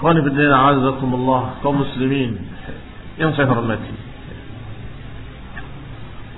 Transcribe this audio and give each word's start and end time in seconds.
إخواني 0.00 0.22
في 0.22 0.28
الدين 0.28 0.52
أعزكم 0.52 1.14
الله 1.14 1.50
كمسلمين 1.64 2.32
يوم 3.18 3.32
سيفر 3.36 3.58
المتي 3.60 3.94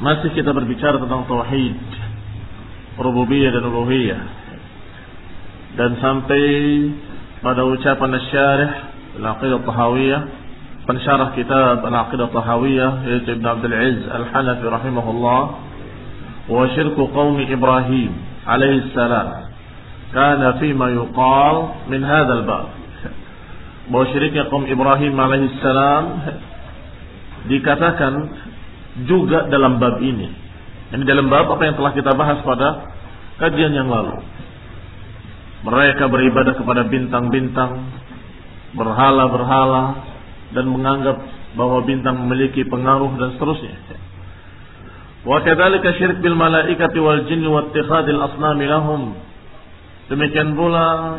ما 0.03 0.23
سيكي 0.23 0.43
تبر 0.43 0.65
بيشارة 0.67 1.25
توحيد 1.29 1.77
ربوبية 2.99 3.51
dan 3.55 3.63
ألوهية 3.63 4.19
dan 5.79 5.95
sampai 6.03 6.43
pada 7.39 7.63
ucapan 7.63 8.11
الشارح 8.19 8.71
العقيدة 9.23 9.57
الطحاويه 9.57 10.19
من 10.19 10.99
penشارح 10.99 11.29
كتاب 11.39 11.87
العقيدة 11.87 12.25
الطحاويه 12.25 12.99
يجد 13.07 13.31
ابن 13.31 13.47
عبد 13.47 13.65
العز 13.65 14.03
الحنفي 14.15 14.67
رحمه 14.67 15.11
الله. 15.11 15.43
وشرك 16.49 16.99
قوم 16.99 17.47
إبراهيم 17.51 18.13
عليه 18.47 18.79
السلام. 18.79 19.29
كان 20.15 20.53
فيما 20.59 20.89
يقال 20.89 21.57
من 21.89 22.05
هذا 22.05 22.33
الباب. 22.35 22.82
Bahwa 23.91 24.05
syiriknya 24.15 24.47
kaum 24.47 24.69
Ibrahim 24.69 25.15
alaihissalam 25.17 26.05
dikatakan 27.51 28.13
juga 29.09 29.51
dalam 29.51 29.83
bab 29.83 29.99
ini. 29.99 30.29
Ini 30.93 31.03
dalam 31.09 31.33
bab 31.33 31.49
apa 31.49 31.63
yang 31.65 31.77
telah 31.81 31.93
kita 31.97 32.13
bahas 32.13 32.39
pada 32.45 32.93
kajian 33.41 33.73
yang 33.73 33.89
lalu. 33.89 34.21
Mereka 35.63 36.11
beribadah 36.11 36.55
kepada 36.59 36.85
bintang-bintang, 36.91 37.91
berhala-berhala, 38.77 40.05
dan 40.53 40.69
menganggap 40.69 41.17
bahwa 41.57 41.81
bintang 41.87 42.19
memiliki 42.23 42.67
pengaruh 42.69 43.15
dan 43.17 43.35
seterusnya. 43.39 43.77
Wa 45.23 45.39
kadzalika 45.41 45.95
syirik 45.97 46.19
bil 46.19 46.35
malaikati 46.35 46.99
wal 46.99 47.25
jinni 47.31 47.47
wa 47.47 47.71
ittikhadil 47.71 48.21
asnami 48.21 48.67
lahum. 48.67 49.15
Demikian 50.11 50.59
pula 50.59 51.19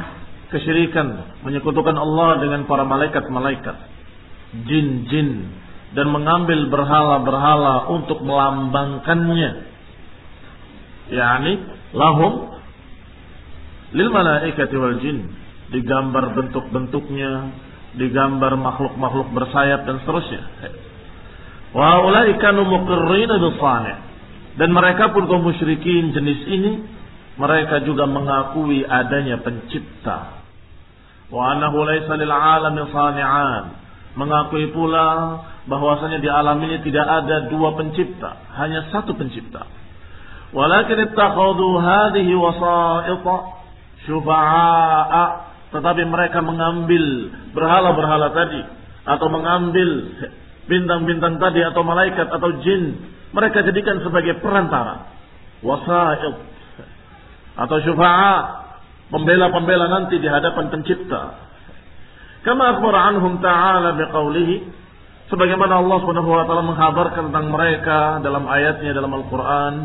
kesyirikan, 0.53 1.41
menyekutukan 1.41 1.97
Allah 1.97 2.39
dengan 2.45 2.69
para 2.69 2.85
malaikat-malaikat, 2.85 3.77
jin-jin 4.69 5.49
dan 5.93 6.09
mengambil 6.09 6.69
berhala-berhala 6.69 7.89
untuk 7.89 8.21
melambangkannya. 8.21 9.73
yakni 11.13 11.53
lahum 11.93 12.57
lil 13.93 14.09
malaikati 14.09 14.75
wal 14.77 14.97
jin, 15.01 15.29
digambar 15.69 16.33
bentuk-bentuknya, 16.33 17.53
digambar 17.97 18.57
makhluk-makhluk 18.57 19.29
bersayap 19.33 19.85
dan 19.85 20.01
seterusnya. 20.01 20.43
Wa 21.73 22.05
ulaika 22.05 22.53
muqirrina 22.53 23.37
Dan 24.53 24.69
mereka 24.69 25.09
pun 25.09 25.25
kaum 25.25 25.41
musyrikin 25.41 26.13
jenis 26.13 26.41
ini 26.45 26.71
mereka 27.41 27.81
juga 27.81 28.05
mengakui 28.05 28.85
adanya 28.85 29.41
pencipta 29.41 30.42
wa 31.33 31.41
annahu 31.49 31.81
laysa 31.81 32.13
lil 32.13 32.29
alami 32.29 32.85
mengakui 34.13 34.69
pula 34.69 35.41
bahwasanya 35.65 36.21
di 36.21 36.29
alam 36.29 36.61
ini 36.61 36.85
tidak 36.85 37.01
ada 37.01 37.49
dua 37.49 37.73
pencipta 37.73 38.37
hanya 38.61 38.93
satu 38.93 39.17
pencipta. 39.17 39.65
Walakin 40.53 41.09
ittakhadhu 41.09 41.81
hadhihi 41.81 42.33
wasa'ita 42.37 43.35
syufa'a 44.05 45.25
tetapi 45.73 46.05
mereka 46.05 46.45
mengambil 46.45 47.33
berhala-berhala 47.57 48.29
tadi 48.37 48.61
atau 49.09 49.27
mengambil 49.33 49.89
bintang-bintang 50.69 51.41
tadi 51.41 51.65
atau 51.65 51.81
malaikat 51.81 52.29
atau 52.29 52.61
jin 52.61 53.09
mereka 53.33 53.65
jadikan 53.65 53.97
sebagai 54.05 54.37
perantara. 54.37 55.09
Wasa'id 55.65 56.37
atau 57.57 57.77
syufa'a 57.81 58.62
pembela-pembela 59.13 59.85
nanti 59.93 60.17
di 60.17 60.25
hadapan 60.25 60.73
pencipta. 60.73 61.37
Kama 62.41 62.75
akhbar 62.75 63.13
anhum 63.13 63.39
ta'ala 63.39 63.95
biqaulihi 63.95 64.55
sebagaimana 65.31 65.79
Allah 65.79 65.97
Subhanahu 66.03 66.29
wa 66.33 66.43
taala 66.43 66.65
menghabarkan 66.65 67.31
tentang 67.31 67.47
mereka 67.53 68.19
dalam 68.19 68.43
ayatnya 68.49 68.91
dalam 68.91 69.13
Al-Qur'an 69.15 69.75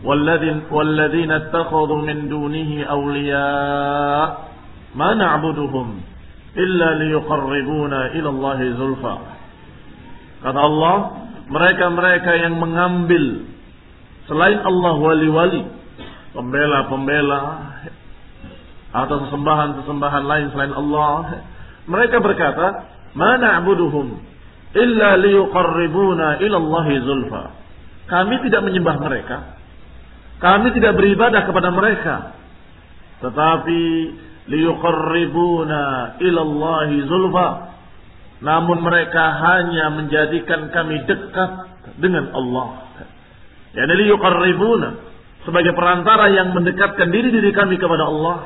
walladzin 0.00 0.66
walladzina 0.72 1.48
ittakhadhu 1.48 2.00
min 2.02 2.32
dunihi 2.32 2.86
awliya 2.86 3.50
ma 4.96 5.14
na'buduhum 5.14 6.00
illa 6.56 6.88
liyuqarribuna 6.98 8.16
ila 8.16 8.52
zulfa 8.76 9.14
kata 10.42 10.60
Allah 10.60 10.96
mereka-mereka 11.46 12.32
yang 12.42 12.56
mengambil 12.56 13.46
selain 14.26 14.58
Allah 14.64 14.94
wali-wali 14.96 15.62
pembela-pembela 16.32 17.40
atau 18.92 19.16
sesembahan-sesembahan 19.26 20.24
lain 20.28 20.46
selain 20.52 20.74
Allah. 20.76 21.48
Mereka 21.88 22.20
berkata, 22.20 22.86
"Mana 23.16 23.64
abuduhum 23.64 24.20
illa 24.76 25.16
liyuqarribuna 25.16 26.38
ila 26.44 26.56
Allah 26.60 26.86
zulfa." 27.00 27.42
Kami 28.06 28.34
tidak 28.44 28.60
menyembah 28.68 28.96
mereka. 29.00 29.36
Kami 30.38 30.76
tidak 30.76 31.00
beribadah 31.00 31.48
kepada 31.48 31.72
mereka. 31.72 32.14
Tetapi 33.24 33.82
liyuqarribuna 34.52 35.82
ila 36.20 36.40
Allah 36.44 36.88
zulfa. 37.08 37.48
Namun 38.42 38.82
mereka 38.84 39.24
hanya 39.38 39.88
menjadikan 39.96 40.68
kami 40.68 41.08
dekat 41.08 41.50
dengan 41.96 42.28
Allah. 42.36 42.92
Yani 43.72 43.92
liyuqarribuna 44.04 44.88
sebagai 45.48 45.72
perantara 45.74 46.28
yang 46.30 46.54
mendekatkan 46.54 47.08
diri-diri 47.08 47.50
kami 47.56 47.80
kepada 47.80 48.04
Allah 48.06 48.36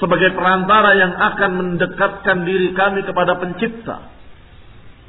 sebagai 0.00 0.32
perantara 0.32 0.96
yang 0.96 1.12
akan 1.12 1.50
mendekatkan 1.58 2.46
diri 2.48 2.72
kami 2.72 3.04
kepada 3.04 3.36
pencipta. 3.36 4.12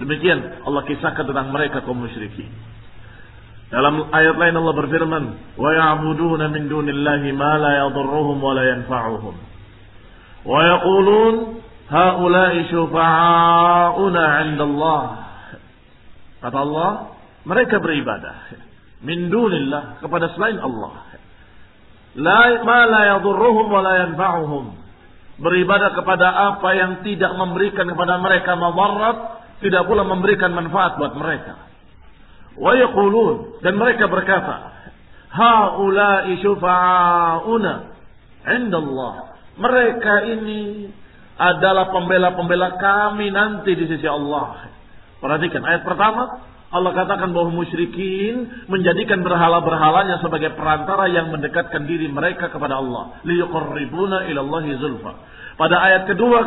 Demikian 0.02 0.66
Allah 0.66 0.84
kisahkan 0.90 1.24
tentang 1.24 1.54
mereka 1.54 1.86
kaum 1.86 2.02
musyrikin. 2.02 2.50
Dalam 3.74 4.10
ayat 4.14 4.38
lain 4.38 4.54
Allah 4.54 4.76
berfirman, 4.78 5.24
"Wa 5.58 5.70
ya'buduna 5.74 6.46
min 6.50 6.70
dunillahi 6.70 7.30
ma 7.34 7.58
la 7.58 7.72
yadhurruhum 7.86 8.38
wa 8.38 8.54
la 8.54 8.64
yanfa'uhum." 8.70 9.36
Wa 10.46 10.60
yaqulun, 10.62 11.36
"Haula'i 11.90 12.70
syufa'auna 12.70 14.24
'inda 14.46 14.64
Allah." 14.66 15.02
Kata 16.44 16.58
Allah, 16.60 16.92
mereka 17.50 17.80
beribadah 17.82 18.52
min 19.04 19.32
dunillah 19.32 20.00
kepada 20.00 20.32
selain 20.36 20.60
Allah. 20.60 21.13
La 22.14 22.62
ma 22.62 22.86
la 22.86 23.02
yadhurruhum 23.18 23.68
wa 23.74 23.82
la 23.82 23.94
beribadah 25.34 25.98
kepada 25.98 26.54
apa 26.54 26.70
yang 26.78 26.92
tidak 27.02 27.34
memberikan 27.34 27.90
kepada 27.90 28.22
mereka 28.22 28.54
madarat, 28.54 29.18
tidak 29.66 29.84
pula 29.90 30.06
memberikan 30.06 30.54
manfaat 30.54 31.02
buat 31.02 31.18
mereka. 31.18 31.58
Wa 32.54 32.78
dan 33.66 33.74
mereka 33.82 34.06
berkata, 34.06 34.56
haula'i 35.34 36.38
syufa'auna 36.38 37.74
indallah. 38.62 39.34
Mereka 39.58 40.14
ini 40.38 40.90
adalah 41.38 41.90
pembela-pembela 41.90 42.78
kami 42.78 43.34
nanti 43.34 43.74
di 43.74 43.90
sisi 43.90 44.06
Allah. 44.06 44.70
Perhatikan 45.18 45.66
ayat 45.66 45.82
pertama, 45.82 46.46
Allah 46.74 46.90
katakan 46.98 47.30
bahwa 47.38 47.54
musyrikin 47.54 48.66
menjadikan 48.66 49.22
berhala-berhalanya 49.22 50.26
sebagai 50.26 50.58
perantara 50.58 51.06
yang 51.06 51.30
mendekatkan 51.30 51.86
diri 51.86 52.10
mereka 52.10 52.50
kepada 52.50 52.82
Allah. 52.82 53.22
Liyuqarribuna 53.22 54.26
ilallahi 54.26 54.74
zulfa. 54.82 55.14
Pada 55.54 55.78
ayat 55.78 56.10
kedua 56.10 56.40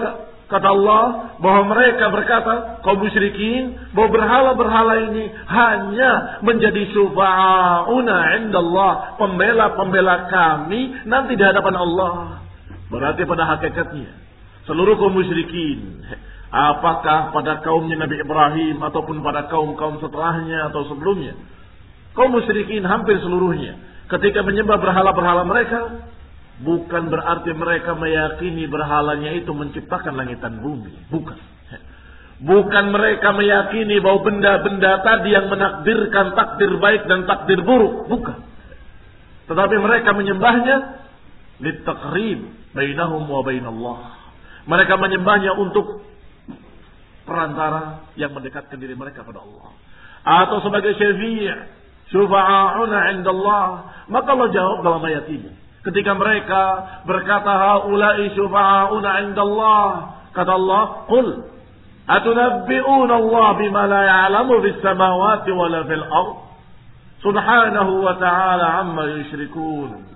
kata 0.50 0.66
Allah 0.66 1.02
bahwa 1.38 1.78
mereka 1.78 2.10
berkata 2.10 2.82
kaum 2.82 3.06
musyrikin 3.06 3.94
bahwa 3.94 4.18
berhala-berhala 4.18 5.14
ini 5.14 5.30
hanya 5.30 6.42
menjadi 6.42 6.90
syufa'una 6.90 8.18
indallah, 8.42 9.14
pembela-pembela 9.22 10.26
kami 10.26 11.06
nanti 11.06 11.38
di 11.38 11.44
hadapan 11.46 11.74
Allah. 11.78 12.42
Berarti 12.90 13.22
pada 13.22 13.46
hakikatnya 13.46 14.10
seluruh 14.66 14.98
kaum 14.98 15.14
musyrikin 15.14 16.02
Apakah 16.46 17.34
pada 17.34 17.58
kaumnya 17.66 17.98
Nabi 17.98 18.22
Ibrahim 18.22 18.78
ataupun 18.78 19.18
pada 19.20 19.50
kaum-kaum 19.50 19.98
setelahnya 19.98 20.70
atau 20.70 20.86
sebelumnya. 20.86 21.34
Kaum 22.14 22.32
musyrikin 22.32 22.86
hampir 22.86 23.18
seluruhnya. 23.18 23.76
Ketika 24.06 24.46
menyembah 24.46 24.78
berhala-berhala 24.78 25.42
mereka. 25.42 26.06
Bukan 26.56 27.12
berarti 27.12 27.52
mereka 27.52 27.92
meyakini 27.92 28.64
berhalanya 28.64 29.28
itu 29.36 29.52
menciptakan 29.52 30.16
langit 30.16 30.40
dan 30.40 30.56
bumi. 30.64 31.12
Bukan. 31.12 31.36
Bukan 32.36 32.84
mereka 32.92 33.32
meyakini 33.32 34.00
bahwa 34.00 34.24
benda-benda 34.24 35.04
tadi 35.04 35.36
yang 35.36 35.52
menakdirkan 35.52 36.32
takdir 36.32 36.72
baik 36.80 37.04
dan 37.08 37.28
takdir 37.28 37.60
buruk. 37.60 38.08
Bukan. 38.08 38.38
Tetapi 39.52 39.76
mereka 39.76 40.16
menyembahnya. 40.16 40.76
Littakrib 41.56 42.72
bainahum 42.76 43.24
wa 43.24 43.40
bainallah. 43.40 44.00
Mereka 44.68 44.94
menyembahnya 45.00 45.56
untuk 45.56 46.04
perantara 47.26 48.06
yang 48.14 48.30
mendekatkan 48.32 48.78
diri 48.78 48.94
mereka 48.94 49.26
pada 49.26 49.42
Allah. 49.42 49.74
Atau 50.22 50.62
sebagai 50.62 50.94
syafi' 50.94 51.50
syufa'una 52.14 53.18
indallah. 53.18 53.66
Maka 54.06 54.28
Allah 54.32 54.48
jawab 54.54 54.78
dalam 54.86 55.02
ayat 55.02 55.26
ini. 55.28 55.50
Ketika 55.82 56.14
mereka 56.14 56.62
berkata 57.04 57.50
haula'i 57.50 58.30
syufa'una 58.32 59.10
indallah. 59.26 59.86
Kata 60.30 60.52
Allah, 60.54 60.82
Qul 61.10 61.28
atunabbi'una 62.06 63.14
Allah 63.18 63.46
bima 63.58 63.82
la 63.90 64.02
ya'lamu 64.06 64.62
fis 64.62 64.78
samawati 64.78 65.50
wa 65.50 65.66
la 65.66 65.82
fil 65.84 66.06
ard. 66.06 66.36
Subhanahu 67.26 67.92
wa 68.06 68.14
ta'ala 68.20 68.86
amma 68.86 69.10
yushrikun. 69.18 70.06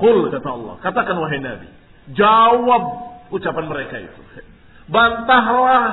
Qul 0.00 0.18
kata 0.34 0.48
Allah, 0.50 0.74
katakan 0.82 1.14
wahai 1.20 1.38
Nabi, 1.38 1.68
jawab 2.16 2.82
ucapan 3.30 3.64
mereka 3.70 4.02
itu. 4.02 4.20
Bantahlah 4.90 5.84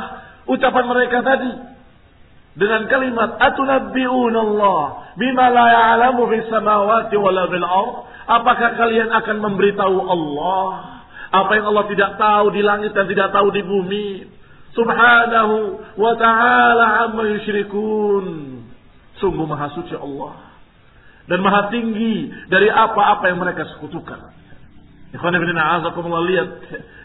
ucapan 0.49 0.85
mereka 0.89 1.21
tadi 1.21 1.51
dengan 2.57 2.89
kalimat 2.89 3.37
atunabbi'una 3.37 4.39
Allah 4.41 4.81
bima 5.15 5.45
la 5.53 5.65
ya'lamu 5.69 6.25
fis 6.33 6.47
samawati 6.49 7.15
wala 7.15 7.45
fil 7.47 7.67
ard. 7.67 7.95
Apakah 8.29 8.77
kalian 8.77 9.09
akan 9.09 9.37
memberitahu 9.41 9.97
Allah 10.05 10.67
apa 11.29 11.51
yang 11.57 11.65
Allah 11.69 11.85
tidak 11.89 12.11
tahu 12.17 12.45
di 12.53 12.61
langit 12.61 12.93
dan 12.93 13.05
tidak 13.09 13.33
tahu 13.33 13.49
di 13.53 13.61
bumi? 13.65 14.09
Subhanahu 14.69 15.81
wa 15.97 16.13
ta'ala 16.13 17.09
amma 17.09 17.25
yusyrikun 17.25 18.25
sungguh 19.17 19.45
maha 19.49 19.73
suci 19.73 19.97
Allah 19.97 20.49
dan 21.29 21.45
maha 21.45 21.69
tinggi 21.69 22.29
dari 22.49 22.69
apa-apa 22.69 23.29
yang 23.29 23.41
mereka 23.41 23.65
sekutukan. 23.77 24.33
Ikhwan 25.13 25.33
ibn 25.37 25.57
a'azakumullah 25.57 26.25
lihat 26.25 26.49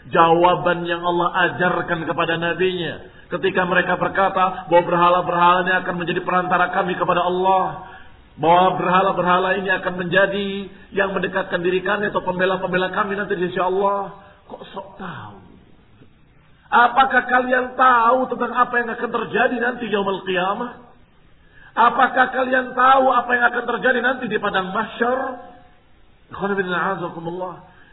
jawaban 0.09 0.85
yang 0.85 1.01
Allah 1.01 1.29
ajarkan 1.49 2.05
kepada 2.05 2.37
nabinya. 2.37 3.13
Ketika 3.25 3.65
mereka 3.65 3.97
berkata 3.97 4.69
bahwa 4.69 4.83
berhala-berhala 4.85 5.65
ini 5.65 5.73
akan 5.81 5.95
menjadi 5.97 6.21
perantara 6.21 6.69
kami 6.73 6.93
kepada 6.93 7.25
Allah. 7.25 7.89
Bahwa 8.35 8.75
berhala-berhala 8.77 9.57
ini 9.63 9.71
akan 9.71 9.93
menjadi 9.95 10.47
yang 10.91 11.15
mendekatkan 11.15 11.63
diri 11.63 11.79
kami 11.81 12.11
atau 12.11 12.21
pembela-pembela 12.21 12.91
kami 12.91 13.15
nanti 13.15 13.33
di 13.33 13.49
sisi 13.49 13.61
Allah. 13.63 14.13
Kok 14.45 14.61
sok 14.75 14.89
tahu? 14.99 15.35
Apakah 16.69 17.23
kalian 17.31 17.79
tahu 17.79 18.19
tentang 18.35 18.51
apa 18.51 18.73
yang 18.83 18.89
akan 18.91 19.09
terjadi 19.09 19.55
nanti 19.63 19.87
yaumul 19.87 20.21
qiyamah? 20.27 20.83
Apakah 21.75 22.31
kalian 22.31 22.75
tahu 22.75 23.05
apa 23.11 23.31
yang 23.35 23.45
akan 23.51 23.63
terjadi 23.67 23.99
nanti 24.03 24.25
di 24.31 24.39
padang 24.39 24.71
mahsyar 24.71 25.19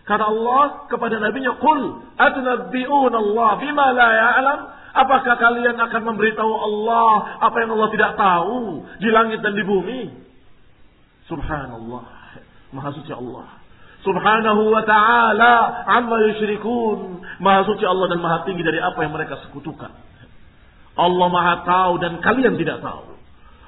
Kata 0.03 0.25
Allah 0.27 0.91
kepada 0.91 1.23
nabinya, 1.23 1.55
"Qul 1.63 1.81
atunabbi'una 2.19 3.17
Allah 3.19 3.51
bima 3.63 3.87
la 3.95 4.09
ya'lam?" 4.11 4.61
Apakah 4.93 5.41
kalian 5.41 5.81
akan 5.81 6.03
memberitahu 6.05 6.53
Allah 6.53 7.41
apa 7.41 7.57
yang 7.65 7.73
Allah 7.73 7.89
tidak 7.97 8.13
tahu 8.13 8.85
di 9.01 9.09
langit 9.09 9.41
dan 9.41 9.57
di 9.57 9.65
bumi? 9.65 10.13
Subhanallah. 11.33 12.05
Maha 12.77 12.91
suci 12.93 13.09
Allah. 13.09 13.57
Subhanahu 14.05 14.69
wa 14.69 14.85
ta'ala 14.85 15.87
amma 15.89 16.29
yusyrikun. 16.29 17.25
Maha 17.41 17.65
suci 17.73 17.89
Allah 17.89 18.13
dan 18.13 18.21
maha 18.21 18.45
tinggi 18.45 18.61
dari 18.61 18.85
apa 18.85 19.01
yang 19.01 19.17
mereka 19.17 19.41
sekutukan. 19.49 19.93
Allah 20.93 21.29
maha 21.33 21.55
tahu 21.65 21.93
dan 21.97 22.21
kalian 22.21 22.61
tidak 22.61 22.85
tahu. 22.85 23.17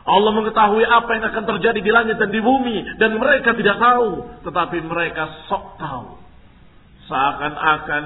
Allah 0.04 0.30
mengetahui 0.36 0.84
apa 0.84 1.08
yang 1.16 1.24
akan 1.32 1.44
terjadi 1.56 1.80
di 1.80 1.88
langit 1.88 2.20
dan 2.20 2.28
di 2.28 2.44
bumi 2.44 3.00
dan 3.00 3.16
mereka 3.16 3.56
tidak 3.56 3.80
tahu, 3.80 4.28
tetapi 4.44 4.84
mereka 4.84 5.48
sok 5.48 5.80
tahu. 5.80 6.23
Seakan-akan 7.04 8.04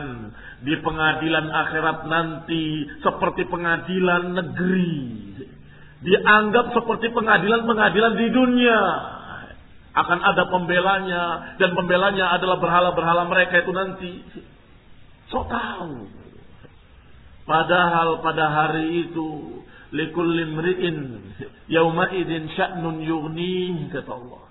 di 0.66 0.74
pengadilan 0.82 1.46
akhirat 1.46 1.98
nanti 2.10 2.86
seperti 2.98 3.46
pengadilan 3.46 4.34
negeri. 4.34 4.98
Dianggap 6.02 6.74
seperti 6.74 7.14
pengadilan-pengadilan 7.14 8.14
di 8.18 8.28
dunia. 8.30 8.80
Akan 9.94 10.22
ada 10.22 10.46
pembelanya 10.50 11.54
dan 11.58 11.74
pembelanya 11.74 12.34
adalah 12.34 12.58
berhala-berhala 12.58 13.26
mereka 13.26 13.62
itu 13.62 13.72
nanti. 13.74 14.12
So 15.30 15.46
tahu. 15.46 16.06
Padahal 17.48 18.20
pada 18.20 18.44
hari 18.50 19.08
itu 19.08 19.62
likulli 19.92 20.44
mri'in 20.52 20.98
yauma 21.70 22.12
idin 22.12 22.50
sya'nun 22.52 23.00
yughni 23.00 23.88
kata 23.88 24.12
Allah. 24.12 24.47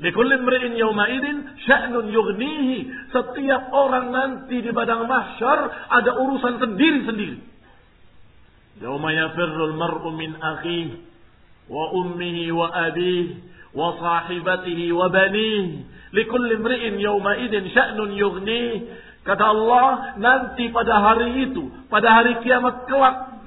Likulli 0.00 0.36
mri'in 0.40 0.80
yauma 0.80 1.12
idin 1.12 1.44
sya'nun 1.68 2.08
yughnihi. 2.08 2.78
Setiap 3.12 3.68
orang 3.68 4.08
nanti 4.08 4.64
di 4.64 4.72
padang 4.72 5.04
mahsyar 5.04 5.92
ada 5.92 6.16
urusan 6.16 6.56
sendiri-sendiri. 6.56 7.36
Yauma 8.80 9.12
yafirru 9.12 9.76
al-mar'u 9.76 10.08
min 10.16 10.40
akhihi 10.40 11.04
wa 11.68 11.92
ummihi 12.00 12.48
wa 12.48 12.72
abihi 12.72 13.44
wa 13.76 13.92
sahibatihi 14.00 14.88
wa 14.88 15.12
banihi. 15.12 15.84
Likulli 16.16 16.56
mri'in 16.56 16.96
yauma 16.96 17.36
idin 17.36 17.68
sya'nun 17.68 18.16
yughnihi. 18.16 19.08
Kata 19.20 19.52
Allah, 19.52 20.16
nanti 20.16 20.72
pada 20.72 20.96
hari 20.96 21.52
itu, 21.52 21.68
pada 21.92 22.08
hari 22.08 22.40
kiamat 22.40 22.88
kelak, 22.88 23.44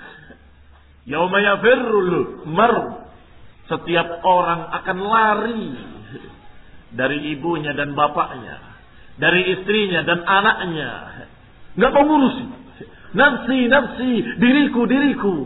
yauma 1.09 1.41
yafirrul 1.41 2.45
mar 2.45 3.01
setiap 3.65 4.21
orang 4.21 4.69
akan 4.69 4.97
lari 5.01 5.92
dari 6.93 7.33
ibunya 7.33 7.73
dan 7.73 7.97
bapaknya, 7.97 8.57
dari 9.17 9.57
istrinya 9.57 10.05
dan 10.05 10.21
anaknya. 10.21 10.91
Nggak 11.77 11.91
mau 11.93 12.05
ngurusi. 12.05 12.45
Nafsi, 13.13 13.59
nafsi, 13.69 14.11
diriku, 14.41 14.89
diriku. 14.89 15.37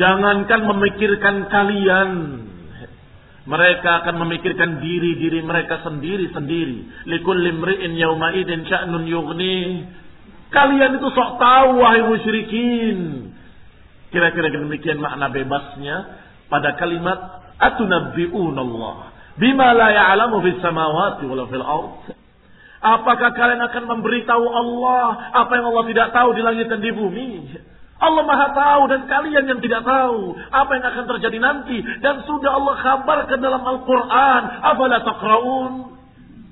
Jangankan 0.00 0.60
memikirkan 0.64 1.48
kalian. 1.52 2.10
Mereka 3.44 3.90
akan 4.04 4.24
memikirkan 4.24 4.80
diri-diri 4.80 5.44
mereka 5.44 5.84
sendiri-sendiri. 5.84 7.08
Likul 7.12 7.44
limri'in 7.44 7.92
yawma 7.92 8.32
idin 8.32 8.64
sya'nun 8.64 9.04
yughni. 9.04 9.84
Kalian 10.48 10.96
itu 10.96 11.08
sok 11.12 11.36
tahu 11.36 11.76
wahai 11.76 12.08
musyrikin. 12.08 13.28
Kira-kira 14.08 14.48
demikian 14.48 14.96
makna 14.96 15.28
bebasnya 15.28 15.96
pada 16.48 16.72
kalimat 16.80 17.44
atunabbi'un 17.60 18.56
Allah 18.56 19.13
bima 19.38 19.74
la 19.74 19.88
ya'lamu 19.90 20.42
fis 20.42 20.58
samawati 20.62 21.24
wala 21.26 21.44
fil 21.50 21.64
ard. 21.64 22.14
Apakah 22.84 23.32
kalian 23.32 23.64
akan 23.64 23.84
memberitahu 23.96 24.44
Allah 24.44 25.32
apa 25.32 25.52
yang 25.56 25.72
Allah 25.72 25.84
tidak 25.88 26.08
tahu 26.12 26.36
di 26.36 26.42
langit 26.44 26.68
dan 26.68 26.84
di 26.84 26.92
bumi? 26.92 27.48
Allah 27.96 28.22
Maha 28.28 28.52
tahu 28.52 28.82
dan 28.92 29.08
kalian 29.08 29.44
yang 29.48 29.60
tidak 29.64 29.88
tahu 29.88 30.36
apa 30.36 30.70
yang 30.76 30.84
akan 30.92 31.04
terjadi 31.16 31.38
nanti 31.40 31.80
dan 32.04 32.20
sudah 32.28 32.52
Allah 32.52 32.74
kabarkan 32.84 33.40
dalam 33.40 33.64
Al-Qur'an, 33.64 34.42
afala 34.60 35.00
taqraun? 35.00 35.72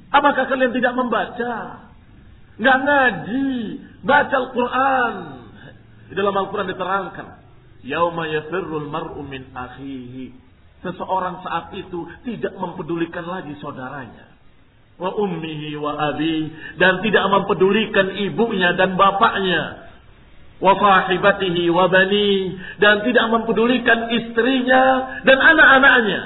Apakah 0.09 0.49
kalian 0.49 0.73
tidak 0.73 0.97
membaca? 0.97 1.85
Enggak 2.57 2.79
ngaji, 2.81 3.53
baca 4.01 4.35
Al-Qur'an. 4.49 5.15
Di 6.09 6.15
dalam 6.17 6.33
Al-Qur'an 6.33 6.69
diterangkan, 6.73 7.29
yauma 7.85 8.25
yafirrul 8.33 8.89
mar'u 8.89 9.21
min 9.21 9.53
akhihi 9.53 10.42
Seseorang 10.83 11.47
saat 11.47 11.71
itu 11.79 12.11
tidak 12.27 12.59
mempedulikan 12.59 13.23
lagi 13.23 13.55
saudaranya. 13.63 14.35
wa 15.01 15.09
ummihi 15.19 15.75
wa 15.83 15.99
abi 15.99 16.53
dan 16.79 17.03
tidak 17.03 17.27
mempedulikan 17.27 18.13
ibunya 18.23 18.75
dan 18.77 18.95
bapaknya. 18.95 19.89
Wa 20.63 20.79
sahibatihi 20.79 21.71
wa 21.75 21.91
bani 21.91 22.55
dan 22.79 23.03
tidak 23.03 23.27
mempedulikan 23.35 24.11
istrinya 24.15 24.83
dan 25.27 25.39
anak-anaknya. 25.43 26.23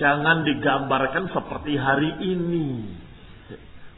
Jangan 0.00 0.48
digambarkan 0.48 1.28
seperti 1.28 1.76
hari 1.76 2.24
ini. 2.24 2.68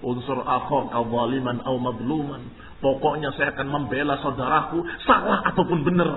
Unsur 0.02 0.42
akhaka 0.42 0.98
zaliman 0.98 1.62
au 1.62 1.78
madluman. 1.78 2.42
Pokoknya 2.82 3.32
saya 3.38 3.54
akan 3.54 3.68
membela 3.70 4.18
saudaraku 4.18 4.82
salah 5.06 5.46
ataupun 5.46 5.78
benar. 5.86 6.10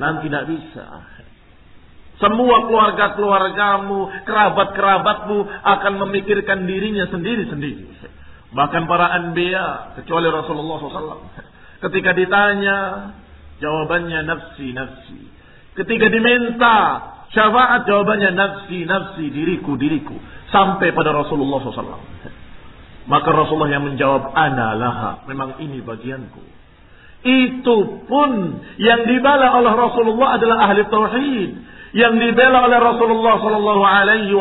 Nanti 0.00 0.32
tidak 0.32 0.48
bisa 0.48 0.86
semua 2.22 2.70
keluarga-keluargamu, 2.70 4.22
kerabat-kerabatmu 4.22 5.38
akan 5.42 5.92
memikirkan 6.06 6.62
dirinya 6.70 7.10
sendiri-sendiri. 7.10 7.90
Bahkan 8.54 8.82
para 8.86 9.10
anbiya, 9.18 9.98
kecuali 9.98 10.30
Rasulullah 10.30 10.76
SAW. 10.78 11.26
Ketika 11.82 12.14
ditanya, 12.14 12.78
jawabannya 13.58 14.22
nafsi-nafsi. 14.22 15.20
Ketika 15.74 16.06
diminta 16.06 16.76
syafaat, 17.34 17.90
jawabannya 17.90 18.30
nafsi-nafsi, 18.38 19.26
diriku, 19.34 19.74
diriku. 19.74 20.14
Sampai 20.54 20.94
pada 20.94 21.10
Rasulullah 21.10 21.58
SAW. 21.58 22.06
Maka 23.10 23.28
Rasulullah 23.34 23.72
yang 23.72 23.88
menjawab, 23.88 24.30
ana 24.30 24.78
laha. 24.78 25.10
Memang 25.26 25.58
ini 25.58 25.82
bagianku. 25.82 26.42
Itu 27.22 28.06
pun 28.06 28.30
yang 28.78 29.06
dibala 29.10 29.58
oleh 29.58 29.72
Rasulullah 29.74 30.38
adalah 30.38 30.70
ahli 30.70 30.86
tauhid 30.86 31.50
yang 31.92 32.16
dibela 32.16 32.64
oleh 32.64 32.78
Rasulullah 32.80 33.36
Sallallahu 33.36 33.82
Alaihi 33.84 34.32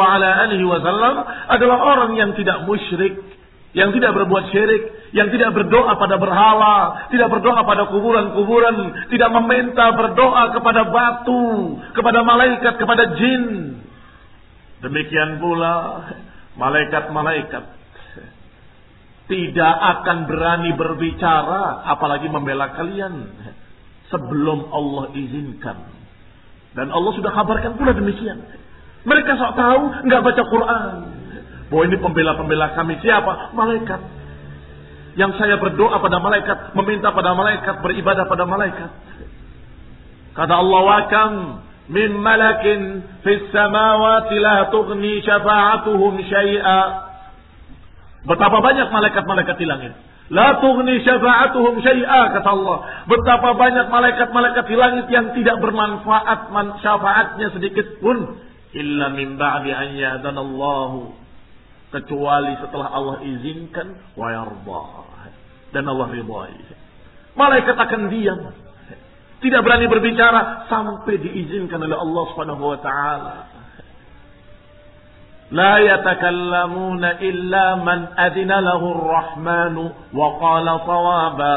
Wasallam 0.63 1.15
adalah 1.51 1.77
orang 1.83 2.11
yang 2.15 2.31
tidak 2.39 2.63
musyrik, 2.63 3.19
yang 3.75 3.91
tidak 3.91 4.15
berbuat 4.15 4.55
syirik, 4.55 5.11
yang 5.11 5.27
tidak 5.31 5.51
berdoa 5.51 5.99
pada 5.99 6.15
berhala, 6.15 7.07
tidak 7.11 7.27
berdoa 7.27 7.63
pada 7.67 7.91
kuburan-kuburan, 7.91 9.07
tidak 9.11 9.29
meminta 9.35 9.91
berdoa 9.95 10.55
kepada 10.55 10.81
batu, 10.87 11.75
kepada 11.91 12.23
malaikat, 12.23 12.73
kepada 12.79 13.19
jin. 13.19 13.43
Demikian 14.79 15.43
pula 15.43 16.07
malaikat-malaikat 16.55 17.81
tidak 19.31 19.75
akan 19.79 20.27
berani 20.27 20.75
berbicara 20.75 21.87
apalagi 21.87 22.27
membela 22.27 22.75
kalian 22.75 23.31
sebelum 24.11 24.67
Allah 24.75 25.15
izinkan. 25.15 26.00
Dan 26.71 26.87
Allah 26.87 27.11
sudah 27.15 27.31
kabarkan 27.35 27.75
pula 27.75 27.91
demikian. 27.91 28.39
Mereka 29.03 29.31
sok 29.35 29.53
tahu, 29.57 29.81
nggak 30.07 30.21
baca 30.23 30.43
Quran. 30.45 30.91
Bahwa 31.67 31.83
ini 31.87 31.97
pembela-pembela 31.99 32.75
kami 32.75 32.99
siapa? 33.03 33.51
Malaikat. 33.55 34.01
Yang 35.19 35.35
saya 35.35 35.59
berdoa 35.59 35.99
pada 35.99 36.23
malaikat, 36.23 36.71
meminta 36.75 37.11
pada 37.11 37.35
malaikat, 37.35 37.83
beribadah 37.83 38.23
pada 38.27 38.47
malaikat. 38.47 38.91
Kata 40.31 40.53
Allah 40.55 40.81
wakam 40.87 41.31
min 41.91 42.15
malakin 42.23 43.03
fis 43.19 43.51
samawati 43.51 44.39
la 44.39 44.71
tughni 44.71 45.19
syafa'atuhum 45.19 46.13
syai'a. 46.23 46.81
Betapa 48.23 48.63
banyak 48.63 48.87
malaikat-malaikat 48.87 49.55
di 49.59 49.67
langit. 49.67 49.93
La 50.31 50.63
tughni 50.63 51.03
syafa'atuhum 51.03 51.83
syai'a 51.83 52.31
kata 52.39 52.49
Allah. 52.55 52.77
Betapa 53.03 53.51
banyak 53.59 53.91
malaikat-malaikat 53.91 54.63
di 54.63 54.75
langit 54.79 55.05
yang 55.11 55.35
tidak 55.35 55.59
bermanfaat 55.59 56.47
syafaatnya 56.79 57.51
sedikit 57.51 57.99
pun 57.99 58.39
illa 58.71 59.11
min 59.11 59.35
ba'di 59.35 59.75
an 59.75 59.91
ya'danallahu 59.91 61.11
kecuali 61.91 62.55
setelah 62.63 62.87
Allah 62.95 63.15
izinkan 63.27 64.15
wa 64.15 64.31
yarda 64.31 64.85
dan 65.75 65.83
Allah 65.91 66.07
ridhai. 66.07 66.55
Malaikat 67.35 67.75
akan 67.75 68.01
diam. 68.07 68.39
Tidak 69.43 69.61
berani 69.67 69.91
berbicara 69.91 70.71
sampai 70.71 71.19
diizinkan 71.19 71.83
oleh 71.83 71.97
Allah 71.99 72.23
Subhanahu 72.31 72.63
wa 72.71 72.79
taala. 72.79 73.50
لا 75.50 75.78
يتكلمون 75.78 77.04
إلا 77.04 77.74
من 77.74 77.98
أذن 78.18 78.50
له 78.50 78.82
الرحمن 78.92 79.76
وقال 80.14 80.66
صوابا 80.86 81.54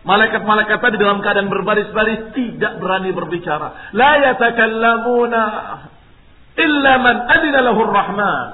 Malaikat-malaikat 0.00 0.80
tadi 0.80 0.96
dalam 0.96 1.20
keadaan 1.20 1.52
berbaris-baris 1.52 2.32
tidak 2.32 2.80
berani 2.80 3.12
berbicara. 3.12 3.92
La 3.92 4.16
yatakallamuna 4.32 5.42
illa 6.56 6.92
man 7.04 7.16
adina 7.28 7.60
lahu 7.60 7.84
rahman 7.84 8.46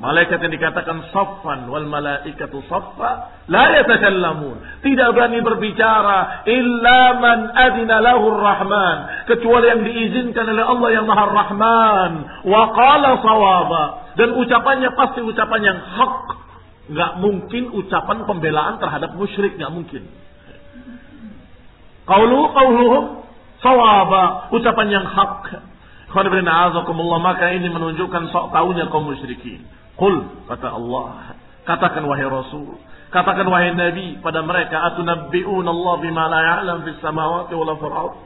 Malaikat 0.00 0.40
yang 0.40 0.56
dikatakan 0.56 1.12
saffan 1.12 1.68
wal 1.68 1.84
malaikatu 1.84 2.64
saffa 2.72 3.36
la 3.52 3.68
yatakallamun. 3.76 4.80
Tidak 4.80 5.08
berani 5.12 5.44
berbicara 5.44 6.48
illa 6.48 7.20
man 7.20 7.52
adina 7.52 8.00
lahu 8.00 8.32
rahman 8.32 9.28
kecuali 9.28 9.68
yang 9.68 9.84
diizinkan 9.84 10.48
oleh 10.56 10.64
Allah 10.64 10.88
yang 10.96 11.04
Maha 11.04 11.24
Rahman 11.28 12.12
wa 12.48 12.62
qala 12.72 13.20
sawaba 13.20 13.84
dan 14.16 14.40
ucapannya 14.40 14.88
pasti 14.96 15.20
ucapan 15.20 15.60
yang 15.68 15.78
hak. 15.84 16.16
Enggak 16.88 17.12
mungkin 17.20 17.62
ucapan 17.76 18.24
pembelaan 18.24 18.80
terhadap 18.80 19.12
musyrik 19.20 19.60
enggak 19.60 19.68
mungkin. 19.68 20.08
Qaulu 22.08 22.40
qauluhum 22.56 23.04
sawaba 23.60 24.48
ucapan 24.48 24.88
yang 24.88 25.04
hak. 25.04 25.60
Maka 26.10 27.46
ini 27.52 27.68
menunjukkan 27.68 28.34
sok 28.34 28.50
tahunya 28.50 28.88
kaum 28.88 29.06
musyrikin. 29.06 29.62
Qul 30.00 30.48
kata 30.48 30.68
Allah, 30.72 31.36
katakan 31.68 32.08
wahai 32.08 32.24
Rasul, 32.24 32.80
katakan 33.12 33.44
wahai 33.44 33.76
Nabi 33.76 34.16
pada 34.24 34.40
mereka 34.40 34.80
atunabbi'un 34.88 35.66
Allah 35.68 35.94
bima 36.00 36.24
la 36.32 36.40
ya'lam 36.40 36.88
fis 36.88 36.96
samawati 37.04 37.52
fil 37.52 37.92
ard. 37.92 38.16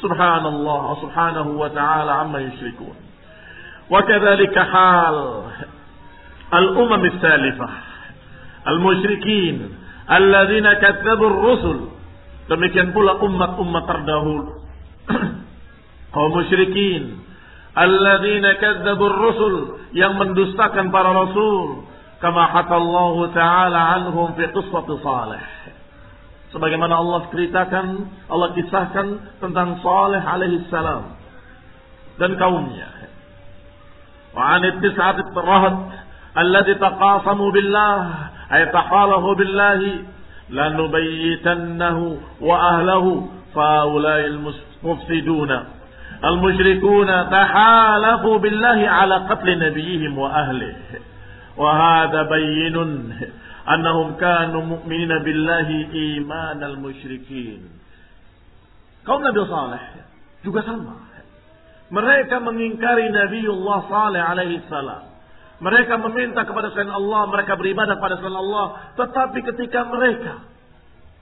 Subhanallah 0.00 0.84
subhanahu 1.04 1.60
wa 1.60 1.68
ta'ala 1.68 2.24
amma 2.24 2.40
yusyrikun. 2.40 2.96
Wa 3.92 4.00
kadzalika 4.08 4.64
hal 4.64 5.16
al-umam 6.56 7.04
as-salifah 7.04 7.72
al-musyrikin 8.64 9.76
alladzina 10.08 10.80
kadzabu 10.80 11.24
ar-rusul. 11.28 11.78
Demikian 12.48 12.96
pula 12.96 13.20
umat-umat 13.20 13.84
terdahulu. 13.84 14.64
kaum 16.14 16.30
musyrikin 16.32 17.20
alladzina 17.74 18.58
kadzdzabur 18.58 19.14
rusul 19.18 19.54
yang 19.92 20.14
mendustakan 20.18 20.90
para 20.94 21.10
rasul. 21.10 21.86
Kama 22.22 22.46
hatallahu 22.48 23.34
taala 23.36 24.00
anhum 24.00 24.32
fi 24.38 24.48
qissati 24.48 24.94
salih. 25.02 25.42
Sebagaimana 26.54 26.94
Allah 27.02 27.26
ceritakan 27.34 27.86
Allah 28.30 28.54
kisahkan 28.54 29.06
tentang 29.42 29.82
Saleh 29.82 30.22
alaihi 30.22 30.62
salam 30.70 31.18
dan 32.14 32.38
kaumnya. 32.38 33.10
Wa 34.30 34.54
an 34.58 34.62
tis'at 34.78 35.18
rahat 35.34 35.78
alladhi 36.38 36.78
taqasamu 36.78 37.50
billah 37.50 38.30
ay 38.54 38.70
taqalahu 38.70 39.34
billahi 39.34 40.06
lanubayyitannahu 40.54 42.22
wa 42.38 42.54
ahlahu 42.78 43.34
fa 43.50 43.90
Al-musyrikuna 46.22 47.26
tahalafu 47.32 48.38
billahi 48.38 48.84
ala 48.86 49.26
qatli 49.26 49.58
nabiyihim 49.58 50.12
wa 50.14 50.30
ahlih. 50.30 50.74
Wa 51.58 51.70
hadha 51.74 52.26
bayyinun 52.30 52.90
annahum 53.64 54.14
kanu 54.20 54.62
mu'minina 54.62 55.24
billahi 55.24 55.90
iman 56.20 56.58
al-musyrikin. 56.60 57.66
Kaum 59.04 59.20
Nabi 59.20 59.40
Saleh 59.48 59.84
juga 60.44 60.64
sama. 60.64 60.96
Mereka 61.92 62.40
mengingkari 62.40 63.12
Nabiullah 63.12 63.78
Saleh 63.86 64.22
alaihi 64.24 64.64
salam. 64.72 65.12
Mereka 65.60 66.00
meminta 66.00 66.42
kepada 66.42 66.72
selain 66.74 66.90
Allah, 66.90 67.30
mereka 67.30 67.54
beribadah 67.54 67.94
kepada 68.00 68.18
selain 68.18 68.36
Allah. 68.36 68.66
Tetapi 68.98 69.38
ketika 69.52 69.86
mereka 69.86 70.42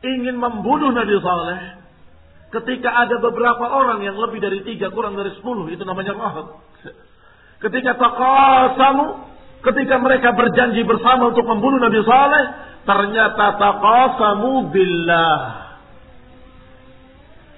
ingin 0.02 0.38
membunuh 0.38 0.90
Nabi 0.94 1.14
Saleh, 1.20 1.81
Ketika 2.52 2.90
ada 2.92 3.16
beberapa 3.16 3.64
orang 3.64 4.04
yang 4.04 4.20
lebih 4.20 4.44
dari 4.44 4.60
tiga, 4.60 4.92
kurang 4.92 5.16
dari 5.16 5.32
sepuluh, 5.40 5.72
itu 5.72 5.80
namanya 5.88 6.12
rahab. 6.12 6.60
Ketika 7.64 7.96
taqasamu, 7.96 9.24
ketika 9.64 9.96
mereka 9.96 10.36
berjanji 10.36 10.84
bersama 10.84 11.32
untuk 11.32 11.48
membunuh 11.48 11.80
Nabi 11.80 12.04
Saleh, 12.04 12.44
ternyata 12.84 13.56
taqasamu 13.56 14.68
billah. 14.68 15.40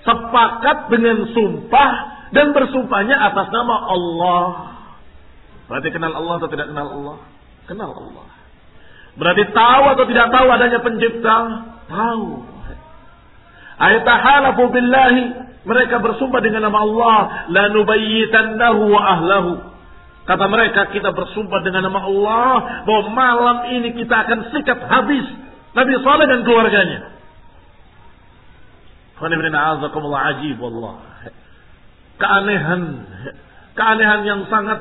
Sepakat 0.07 0.95
dengan 0.95 1.27
sumpah 1.35 1.93
dan 2.31 2.55
bersumpahnya 2.55 3.19
atas 3.19 3.51
nama 3.51 3.77
Allah. 3.91 4.45
Berarti 5.67 5.91
kenal 5.91 6.15
Allah 6.15 6.39
atau 6.39 6.51
tidak 6.55 6.71
kenal 6.71 6.87
Allah? 6.87 7.17
Kenal 7.67 7.91
Allah. 7.99 8.27
Berarti 9.19 9.43
tahu 9.51 9.85
atau 9.91 10.05
tidak 10.07 10.29
tahu 10.31 10.47
adanya 10.55 10.79
pencipta? 10.85 11.37
Tahu. 11.91 12.54
Ayatahalafu 13.79 14.71
billahi. 14.71 15.25
Mereka 15.65 15.97
bersumpah 15.99 16.41
dengan 16.45 16.69
nama 16.69 16.79
Allah. 16.85 17.19
Lanubayyitannahu 17.51 18.83
wa 18.93 19.01
ahlahu. 19.01 19.51
Kata 20.25 20.45
mereka 20.49 20.89
kita 20.89 21.13
bersumpah 21.13 21.61
dengan 21.61 21.85
nama 21.85 22.01
Allah 22.01 22.53
bahwa 22.89 23.03
malam 23.13 23.57
ini 23.77 23.93
kita 23.93 24.25
akan 24.25 24.57
sikat 24.57 24.81
habis 24.89 25.25
Nabi 25.77 25.93
Saleh 26.01 26.27
dan 26.31 26.41
keluarganya. 26.49 27.13
ajib 30.33 30.57
wallah. 30.65 30.97
Keanehan, 32.17 32.83
keanehan 33.77 34.21
yang 34.25 34.41
sangat 34.49 34.81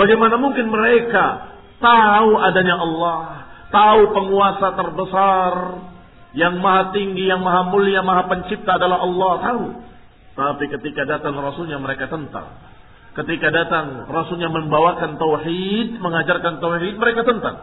bagaimana 0.00 0.40
mungkin 0.40 0.70
mereka 0.72 1.52
tahu 1.82 2.30
adanya 2.40 2.78
Allah, 2.78 3.20
tahu 3.68 4.00
penguasa 4.16 4.68
terbesar 4.80 5.52
yang 6.32 6.64
maha 6.64 6.96
tinggi, 6.96 7.28
yang 7.28 7.44
maha 7.44 7.68
mulia, 7.68 8.00
maha 8.00 8.24
pencipta 8.28 8.80
adalah 8.80 9.04
Allah 9.04 9.32
tahu. 9.44 9.64
Tapi 10.32 10.64
ketika 10.72 11.04
datang 11.04 11.36
Rasulnya 11.36 11.76
mereka 11.76 12.08
tentang. 12.08 12.56
Ketika 13.12 13.52
datang 13.52 14.08
Rasulnya 14.08 14.48
membawakan 14.48 15.20
tauhid, 15.20 16.00
mengajarkan 16.00 16.56
tauhid, 16.64 16.96
mereka 16.96 17.28
tentang. 17.28 17.60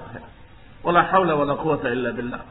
Wala 0.85 1.01
haula 1.09 1.33
wala 1.33 1.57
quwata 1.57 1.89
illa 1.89 2.13
billah. 2.13 2.43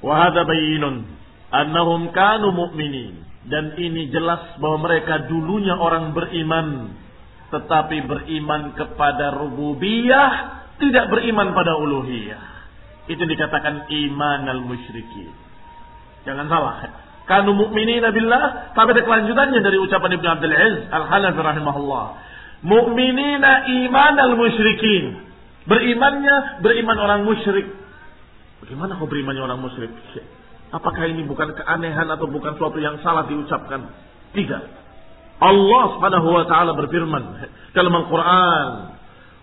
Wahada 0.00 0.48
bayinun 0.48 1.04
annahum 1.52 2.10
kanu 2.16 2.52
mu'minin 2.56 3.20
dan 3.46 3.78
ini 3.78 4.10
jelas 4.10 4.58
bahwa 4.58 4.90
mereka 4.90 5.28
dulunya 5.30 5.76
orang 5.76 6.10
beriman 6.16 6.98
tetapi 7.46 8.02
beriman 8.04 8.74
kepada 8.74 9.38
rububiyah 9.38 10.30
tidak 10.82 11.06
beriman 11.14 11.54
pada 11.54 11.78
uluhiyah 11.78 12.55
itu 13.06 13.22
dikatakan 13.22 13.86
iman 13.86 14.42
al 14.50 14.60
musyrikin 14.66 15.46
jangan 16.26 16.50
salah. 16.50 16.74
Kanu 17.26 17.54
mu'minina 17.54 18.10
billah 18.14 18.74
tapi 18.74 18.94
ada 18.94 19.02
kelanjutannya 19.02 19.58
dari 19.62 19.78
ucapan 19.82 20.14
Ibnu 20.14 20.28
Abdul 20.30 20.54
Aziz 20.54 20.86
Al-Hanafi 20.90 21.40
rahimahullah. 21.42 22.06
Mu'minina 22.66 23.66
iman 23.66 24.14
al-musyrikin 24.18 25.22
berimannya 25.70 26.62
beriman 26.62 26.98
orang 26.98 27.20
musyrik. 27.22 27.66
Bagaimana 28.62 28.98
kau 28.98 29.10
berimannya 29.10 29.42
orang 29.42 29.58
musyrik? 29.62 29.90
Apakah 30.74 31.06
ini 31.06 31.22
bukan 31.26 31.54
keanehan 31.54 32.10
atau 32.10 32.26
bukan 32.26 32.58
suatu 32.58 32.78
yang 32.82 32.98
salah 33.02 33.26
diucapkan? 33.30 33.86
Tidak. 34.34 34.64
Allah 35.36 35.84
Subhanahu 35.98 36.28
wa 36.32 36.44
taala 36.48 36.72
berfirman 36.74 37.22
dalam 37.74 37.92
Al-Qur'an 37.92 38.95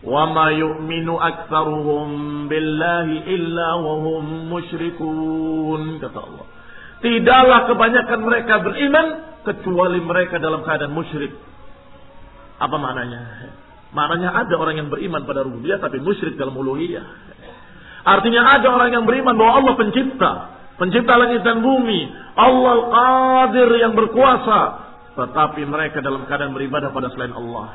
yu'minu 0.03 1.15
aktsaruhum 1.15 2.07
billahi 2.51 3.15
illa 3.31 3.69
wa 3.79 3.93
hum 4.03 4.24
musyrikun 4.51 6.03
kata 6.03 6.19
Allah 6.19 6.45
Tidaklah 7.03 7.67
kebanyakan 7.67 8.19
mereka 8.24 8.63
beriman 8.63 9.05
kecuali 9.43 10.00
mereka 10.00 10.39
dalam 10.39 10.63
keadaan 10.63 10.95
musyrik. 10.95 11.36
Apa 12.63 12.79
maknanya? 12.79 13.51
Maknanya 13.91 14.31
ada 14.31 14.55
orang 14.55 14.79
yang 14.79 14.88
beriman 14.88 15.27
pada 15.27 15.43
rububiyah 15.43 15.83
tapi 15.83 16.00
musyrik 16.00 16.39
dalam 16.39 16.55
uluhiyah. 16.55 17.03
Artinya 18.07 18.55
ada 18.55 18.72
orang 18.72 18.95
yang 18.95 19.03
beriman 19.03 19.36
bahwa 19.36 19.51
Allah 19.60 19.74
pencipta, 19.75 20.31
pencipta 20.79 21.13
langit 21.19 21.43
dan 21.43 21.60
bumi, 21.60 22.07
Allah 22.39 22.75
qadir 22.88 23.67
yang 23.83 24.00
berkuasa, 24.00 24.60
tetapi 25.19 25.67
mereka 25.67 26.00
dalam 26.00 26.24
keadaan 26.24 26.55
beribadah 26.55 26.95
pada 26.95 27.12
selain 27.12 27.36
Allah. 27.36 27.67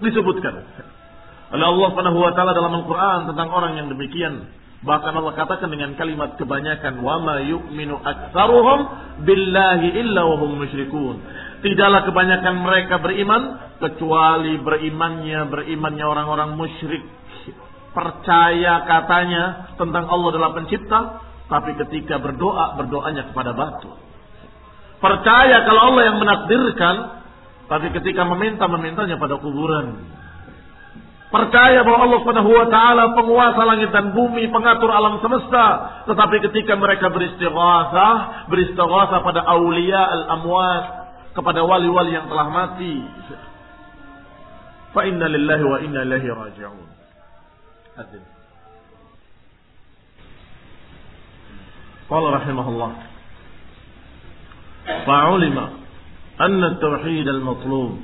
Disebutkan 0.00 0.54
oleh 1.54 1.66
Allah 1.70 1.88
Subhanahu 1.94 2.18
wa 2.18 2.32
taala 2.34 2.50
dalam 2.56 2.72
Al-Qur'an 2.82 3.30
tentang 3.30 3.48
orang 3.52 3.78
yang 3.78 3.86
demikian 3.86 4.48
Bahkan 4.84 5.12
Allah 5.16 5.32
katakan 5.32 5.72
dengan 5.72 5.96
kalimat 5.96 6.36
kebanyakan 6.36 7.00
wa 7.00 7.16
ma 7.16 7.40
yu'minu 7.40 7.96
aktsaruhum 8.04 8.78
billahi 9.24 9.96
illa 9.96 10.28
wa 10.28 10.36
hum 10.44 10.60
musyrikun. 10.60 11.24
Tidaklah 11.64 12.04
kebanyakan 12.04 12.54
mereka 12.60 13.00
beriman 13.00 13.42
kecuali 13.80 14.60
berimannya 14.60 15.48
berimannya 15.48 16.04
orang-orang 16.04 16.60
musyrik. 16.60 17.00
Percaya 17.96 18.84
katanya 18.84 19.72
tentang 19.80 20.04
Allah 20.04 20.28
adalah 20.36 20.52
pencipta, 20.52 21.00
tapi 21.48 21.80
ketika 21.80 22.20
berdoa 22.20 22.76
berdoanya 22.76 23.32
kepada 23.32 23.56
batu. 23.56 23.88
Percaya 25.00 25.64
kalau 25.64 25.96
Allah 25.96 26.12
yang 26.12 26.18
menakdirkan, 26.20 27.23
tapi 27.64 27.88
ketika 27.96 28.28
meminta 28.28 28.68
memintanya 28.68 29.16
pada 29.16 29.40
kuburan. 29.40 29.96
Percaya 31.32 31.82
bahwa 31.82 32.06
Allah 32.06 32.18
Subhanahu 32.22 32.50
wa 32.52 32.66
taala 32.70 33.10
penguasa 33.18 33.62
langit 33.66 33.90
dan 33.90 34.14
bumi, 34.14 34.46
pengatur 34.54 34.86
alam 34.94 35.18
semesta. 35.18 35.66
Tetapi 36.06 36.36
ketika 36.46 36.78
mereka 36.78 37.10
beristighatsah, 37.10 38.46
beristighatsah 38.46 39.18
pada 39.18 39.42
aulia 39.42 39.98
al-amwat, 40.14 40.84
kepada 41.34 41.66
wali-wali 41.66 42.14
yang 42.14 42.30
telah 42.30 42.46
mati. 42.46 43.02
Fa 44.94 45.02
inna 45.10 45.26
lillahi 45.26 45.64
wa 45.66 45.78
inna 45.82 46.00
ilaihi 46.06 46.28
raji'un. 46.30 46.88
Adil. 47.98 48.24
Qala 52.06 52.28
rahimahullah. 52.38 52.90
Fa'ulima 55.02 55.83
anna 56.38 56.76
at-tauhid 56.76 57.26
al-matlub 57.28 58.00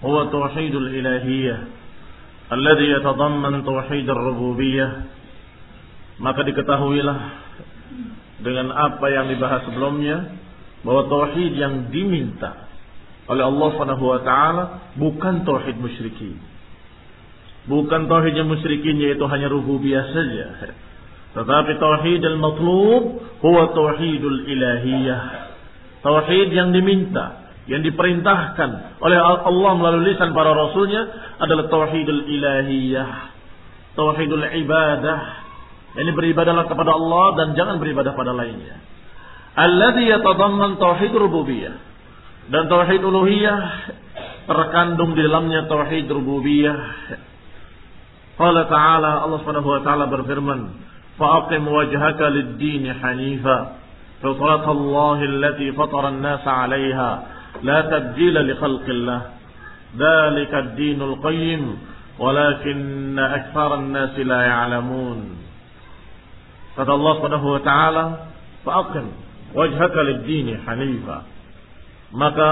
huwa 0.00 0.30
tauhid 0.32 0.72
al-ilahiyyah 0.72 1.58
alladhi 2.54 2.86
yatadamman 2.96 3.60
tauhid 3.64 4.06
ar-rububiyyah 4.08 4.90
maka 6.18 6.42
diketahuilah 6.42 7.18
dengan 8.42 8.70
apa 8.70 9.06
yang 9.10 9.30
dibahas 9.30 9.66
sebelumnya 9.66 10.38
bahwa 10.86 11.10
tauhid 11.10 11.58
yang 11.58 11.90
diminta 11.90 12.70
oleh 13.28 13.44
Allah 13.44 13.68
Subhanahu 13.76 14.04
wa 14.08 14.20
taala 14.24 14.64
bukan 14.96 15.44
tauhid 15.44 15.76
musyrikin. 15.76 16.38
Bukan 17.68 18.08
tauhid 18.08 18.32
yang 18.32 18.48
musyrikin 18.48 18.96
yaitu 18.96 19.20
hanya 19.28 19.52
rububiyah 19.52 20.08
saja. 20.16 20.72
Tetapi 21.36 21.72
tauhid 21.76 22.22
al-matlub 22.24 23.02
huwa 23.44 23.62
tauhidul 23.76 24.48
ilahiyah. 24.48 25.22
Tauhid 26.00 26.48
yang 26.54 26.72
diminta 26.72 27.47
yang 27.68 27.84
diperintahkan 27.84 28.98
oleh 29.04 29.18
Allah 29.20 29.72
melalui 29.76 30.16
lisan 30.16 30.32
para 30.32 30.56
rasulnya 30.56 31.04
adalah 31.36 31.68
tauhidul 31.68 32.24
ilahiyah, 32.24 33.08
tauhidul 33.92 34.40
ibadah. 34.64 35.20
Ini 35.88 36.04
yani 36.04 36.12
beribadahlah 36.16 36.64
kepada 36.64 36.96
Allah 36.96 37.26
dan 37.36 37.46
jangan 37.52 37.76
beribadah 37.76 38.16
pada 38.16 38.32
lainnya. 38.32 38.80
Alladhi 39.52 40.08
yatadamman 40.08 40.80
tauhid 40.80 41.12
rububiyah. 41.12 41.76
Dan 42.48 42.72
tauhid 42.72 43.04
uluhiyah 43.04 43.60
terkandung 44.48 45.12
di 45.12 45.20
dalamnya 45.20 45.68
tauhid 45.68 46.08
rububiyah. 46.08 46.78
Qala 48.40 48.64
ta'ala 48.70 49.28
Allah 49.28 49.38
Subhanahu 49.44 49.68
wa 49.68 49.80
ta'ala 49.84 50.08
berfirman, 50.08 50.60
"Fa'aqim 51.20 51.68
wajhaka 51.68 52.32
lid-din 52.32 52.88
hanifa." 52.88 53.76
Fitratallah 54.24 55.18
allati 55.20 55.74
fatara 55.74 56.14
an-nasa 56.14 56.48
'alaiha 56.48 57.37
لا 57.63 57.79
تبديل 57.81 58.35
لخلق 58.51 58.85
الله 58.89 59.21
ذلك 59.97 60.53
الدين 60.53 61.01
القيم 61.01 61.63
ولكن 62.19 63.19
أكثر 63.19 63.69
الناس 63.75 64.19
لا 64.19 64.41
يعلمون 64.41 65.19
kata 66.73 66.89
Allah 66.89 67.13
Subhanahu 67.21 67.47
wa 67.53 67.61
taala 67.61 68.03
faqim 68.65 69.05
wajhaka 69.53 69.99
lid-dini 70.09 70.57
hanifa 70.65 71.21
maka 72.13 72.49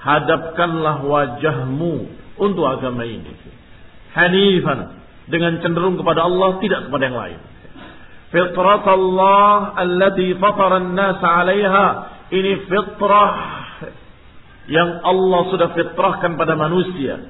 hadapkanlah 0.00 1.04
wajahmu 1.04 2.08
untuk 2.40 2.64
agama 2.64 3.04
ini 3.04 3.28
hanifan 4.16 4.96
dengan 5.28 5.60
cenderung 5.60 6.00
kepada 6.00 6.24
Allah 6.24 6.56
tidak 6.64 6.88
kepada 6.88 7.02
yang 7.12 7.18
lain 7.20 7.40
fitrat 8.32 8.84
Allah 8.88 9.76
allati 9.76 10.32
fatara 10.40 10.80
an-nas 10.80 11.20
'alaiha 11.20 11.86
ini 12.32 12.52
fitrah 12.72 13.36
yang 14.67 14.99
Allah 14.99 15.41
sudah 15.47 15.69
fitrahkan 15.71 16.35
pada 16.35 16.53
manusia. 16.59 17.23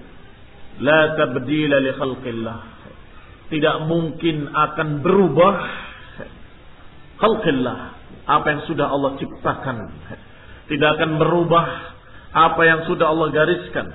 La 0.81 1.13
tabdila 1.17 1.77
li 1.81 1.91
khalqillah. 1.93 2.59
Tidak 3.47 3.75
mungkin 3.85 4.49
akan 4.49 5.05
berubah 5.05 5.55
khalqillah. 7.21 7.77
Apa 8.27 8.47
yang 8.51 8.61
sudah 8.65 8.89
Allah 8.89 9.15
ciptakan. 9.21 9.77
Tidak 10.67 10.89
akan 10.99 11.11
berubah 11.21 11.65
apa 12.33 12.61
yang 12.65 12.81
sudah 12.89 13.07
Allah 13.07 13.29
gariskan. 13.31 13.87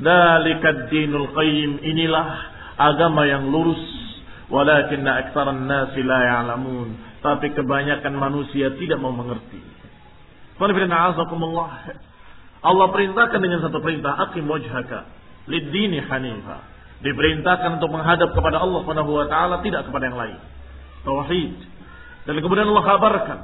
Dalikad 0.00 0.88
dinul 0.88 1.30
qayyim. 1.36 1.84
Inilah 1.84 2.26
agama 2.80 3.28
yang 3.28 3.52
lurus. 3.52 3.84
Walakinna 4.48 5.28
aktsaran 5.28 5.68
nasi 5.68 6.00
la 6.00 6.20
ya'lamun. 6.24 7.20
Tapi 7.20 7.52
kebanyakan 7.52 8.16
manusia 8.16 8.72
tidak 8.80 8.96
mau 8.96 9.12
mengerti. 9.12 9.60
Azakumullah. 10.58 12.07
Allah 12.58 12.86
perintahkan 12.90 13.38
dengan 13.38 13.62
satu 13.62 13.78
perintah, 13.78 14.18
akim 14.28 14.46
wajhaka 14.50 15.18
lid-dini 15.48 16.04
hanifa. 16.04 16.58
Diperintahkan 16.98 17.78
untuk 17.78 17.94
menghadap 17.94 18.34
kepada 18.34 18.58
Allah 18.58 18.82
Subhanahu 18.82 19.10
wa 19.14 19.26
taala 19.30 19.62
tidak 19.62 19.86
kepada 19.86 20.10
yang 20.10 20.18
lain. 20.18 20.38
Tauhid. 21.06 21.54
Dan 22.26 22.34
kemudian 22.42 22.66
Allah 22.68 22.84
kabarkan 22.84 23.38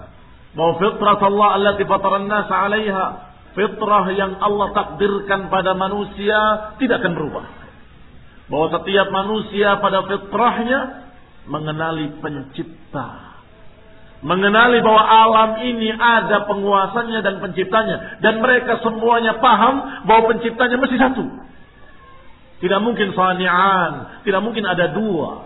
bahwa 0.54 0.72
fitrat 0.82 1.20
Allah 1.22 1.48
allati 1.58 1.82
fataran 1.86 2.26
nas 2.26 2.50
'alaiha 2.50 3.06
fitrah 3.54 4.04
yang 4.10 4.36
Allah 4.42 4.74
takdirkan 4.74 5.48
pada 5.48 5.72
manusia 5.78 6.38
tidak 6.82 7.02
akan 7.02 7.14
berubah. 7.14 7.46
Bahwa 8.50 8.66
setiap 8.76 9.08
manusia 9.08 9.78
pada 9.78 10.02
fitrahnya 10.04 10.80
mengenali 11.46 12.18
pencipta. 12.18 13.33
Mengenali 14.24 14.80
bahwa 14.80 15.04
alam 15.04 15.50
ini 15.60 15.92
ada 15.92 16.48
penguasanya 16.48 17.20
dan 17.20 17.44
penciptanya. 17.44 18.24
Dan 18.24 18.40
mereka 18.40 18.80
semuanya 18.80 19.36
paham 19.36 20.08
bahwa 20.08 20.32
penciptanya 20.32 20.80
mesti 20.80 20.96
satu. 20.96 21.24
Tidak 22.64 22.80
mungkin 22.80 23.12
sani'an. 23.12 24.24
Tidak 24.24 24.40
mungkin 24.40 24.64
ada 24.64 24.96
dua. 24.96 25.44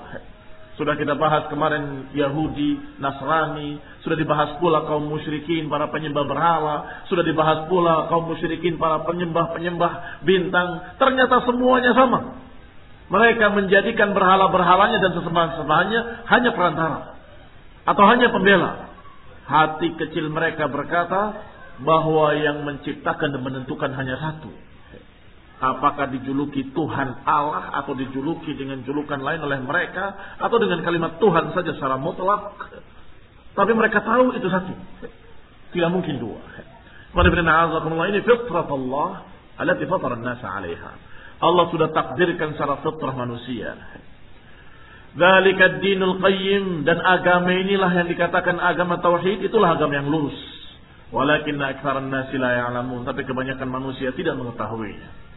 Sudah 0.78 0.94
kita 0.94 1.18
bahas 1.18 1.50
kemarin 1.50 2.06
Yahudi, 2.14 3.02
Nasrani, 3.02 3.82
sudah 4.06 4.14
dibahas 4.14 4.62
pula 4.62 4.86
kaum 4.86 5.10
musyrikin, 5.10 5.66
para 5.66 5.90
penyembah 5.90 6.22
berhala, 6.22 7.02
sudah 7.10 7.26
dibahas 7.26 7.66
pula 7.66 8.06
kaum 8.06 8.30
musyrikin, 8.30 8.78
para 8.78 9.02
penyembah-penyembah 9.02 10.22
bintang. 10.22 10.94
Ternyata 11.02 11.42
semuanya 11.50 11.98
sama. 11.98 12.38
Mereka 13.10 13.58
menjadikan 13.58 14.14
berhala-berhalanya 14.14 15.02
dan 15.02 15.18
sesembahan-sembahannya 15.18 16.00
hanya 16.30 16.50
perantara. 16.54 17.17
Atau 17.88 18.04
hanya 18.04 18.28
pembela. 18.28 18.92
Hati 19.48 19.96
kecil 19.96 20.28
mereka 20.28 20.68
berkata 20.68 21.40
bahwa 21.80 22.36
yang 22.36 22.60
menciptakan 22.68 23.32
dan 23.32 23.40
menentukan 23.40 23.88
hanya 23.96 24.20
satu 24.20 24.52
Apakah 25.58 26.06
dijuluki 26.14 26.70
Tuhan 26.70 27.26
Allah 27.26 27.82
atau 27.82 27.90
dijuluki 27.98 28.54
dengan 28.54 28.78
julukan 28.86 29.18
lain 29.18 29.42
oleh 29.42 29.58
mereka 29.58 30.38
atau 30.38 30.54
dengan 30.54 30.86
kalimat 30.86 31.18
Tuhan 31.18 31.50
saja 31.50 31.74
secara 31.74 31.98
mutlak. 31.98 32.54
Tapi 33.58 33.74
mereka 33.74 34.06
tahu 34.06 34.38
itu 34.38 34.46
satu. 34.46 34.70
Tidak 35.74 35.90
mungkin 35.90 36.22
dua. 36.22 36.38
Ini 37.10 38.22
fitrat 38.22 38.70
Allah 38.70 39.26
alati 39.58 39.82
alaiha. 39.82 40.92
Allah 41.42 41.64
sudah 41.74 41.90
takdirkan 41.90 42.54
secara 42.54 42.78
fitrah 42.78 43.14
manusia. 43.18 43.74
Dzalika 45.16 45.80
dinul 45.80 46.20
qayyim. 46.20 46.84
Dan 46.84 47.00
agama 47.00 47.48
inilah 47.54 47.90
yang 47.94 48.08
dikatakan 48.10 48.60
agama 48.60 49.00
tauhid 49.00 49.40
itulah 49.40 49.78
agama 49.78 49.96
yang 49.96 50.08
lurus. 50.10 50.36
Walakinna 51.08 51.72
aktsaran 51.72 52.12
nasi 52.12 52.36
la 52.36 52.66
ya'lamun. 52.66 53.08
Tapi 53.08 53.24
kebanyakan 53.24 53.68
manusia 53.70 54.12
tidak 54.12 54.36
mengetahuinya. 54.36 55.30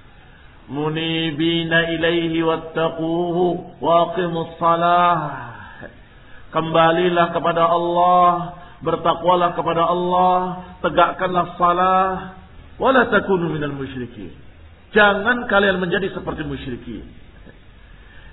Munibina 0.67 1.87
ilaihi 1.95 2.43
wattaquhu 2.43 3.79
waqimus 3.79 4.59
salah. 4.59 5.15
Kembalilah 6.51 7.31
kepada 7.31 7.63
Allah 7.63 8.59
bertakwalah 8.83 9.55
kepada 9.55 9.87
Allah 9.87 10.35
tegakkanlah 10.83 11.55
salah. 11.55 12.07
Wala 12.75 13.07
takunu 13.07 13.55
minal 13.55 13.71
musyrikin. 13.71 14.35
Jangan 14.91 15.47
kalian 15.47 15.79
menjadi 15.79 16.11
seperti 16.11 16.43
musyrikin 16.43 17.20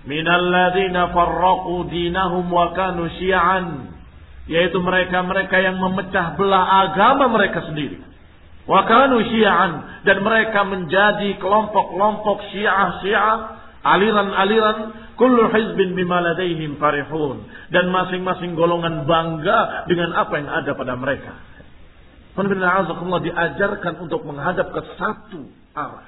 minal 0.08 0.48
ladzina 0.48 1.12
farraqu 1.12 1.92
dinahum 1.92 2.48
wa 2.48 2.72
kanu 2.72 3.12
yaitu 4.48 4.80
mereka-mereka 4.80 5.60
yang 5.60 5.76
memecah 5.76 6.40
belah 6.40 6.88
agama 6.88 7.28
mereka 7.28 7.68
sendiri 7.68 8.08
syi'an. 8.68 10.04
Dan 10.04 10.20
mereka 10.20 10.60
menjadi 10.68 11.40
kelompok-kelompok 11.40 12.52
syiah 12.52 13.00
syiah. 13.00 13.36
Aliran-aliran. 13.80 15.08
Kullu 15.16 15.50
hizbin 15.50 15.96
bima 15.96 16.20
ladaihim 16.20 16.76
farihun. 16.76 17.48
Dan 17.72 17.88
masing-masing 17.88 18.54
golongan 18.54 19.08
bangga 19.08 19.88
dengan 19.88 20.12
apa 20.14 20.34
yang 20.36 20.48
ada 20.52 20.70
pada 20.76 20.94
mereka. 20.94 21.32
Allah 22.38 23.20
diajarkan 23.24 23.94
untuk 23.98 24.22
menghadap 24.22 24.70
ke 24.70 24.80
satu 24.94 25.42
arah. 25.74 26.06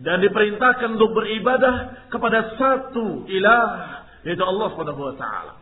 Dan 0.00 0.24
diperintahkan 0.26 0.98
untuk 0.98 1.14
beribadah 1.14 2.08
kepada 2.10 2.58
satu 2.58 3.28
ilah. 3.30 4.02
Yaitu 4.26 4.42
Allah 4.42 4.72
subhanahu 4.74 5.12
wa 5.12 5.16
ta'ala 5.18 5.54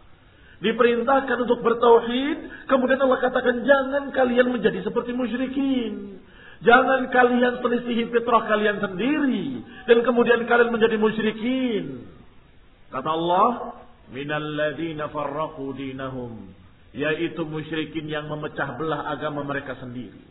diperintahkan 0.62 1.36
untuk 1.42 1.58
bertauhid, 1.60 2.70
kemudian 2.70 3.02
Allah 3.02 3.18
katakan 3.18 3.66
jangan 3.66 4.14
kalian 4.14 4.54
menjadi 4.54 4.78
seperti 4.86 5.10
musyrikin. 5.10 6.22
Jangan 6.62 7.10
kalian 7.10 7.58
selisihi 7.58 8.06
fitrah 8.14 8.46
kalian 8.46 8.78
sendiri 8.78 9.66
dan 9.90 9.98
kemudian 10.06 10.46
kalian 10.46 10.70
menjadi 10.70 10.94
musyrikin. 10.94 12.06
Kata 12.94 13.10
Allah, 13.10 13.82
minal 14.14 14.46
ladina 14.54 15.10
farraqu 15.10 15.74
dinahum, 15.74 16.54
yaitu 16.94 17.42
musyrikin 17.42 18.06
yang 18.06 18.30
memecah 18.30 18.78
belah 18.78 19.10
agama 19.10 19.42
mereka 19.42 19.74
sendiri. 19.82 20.22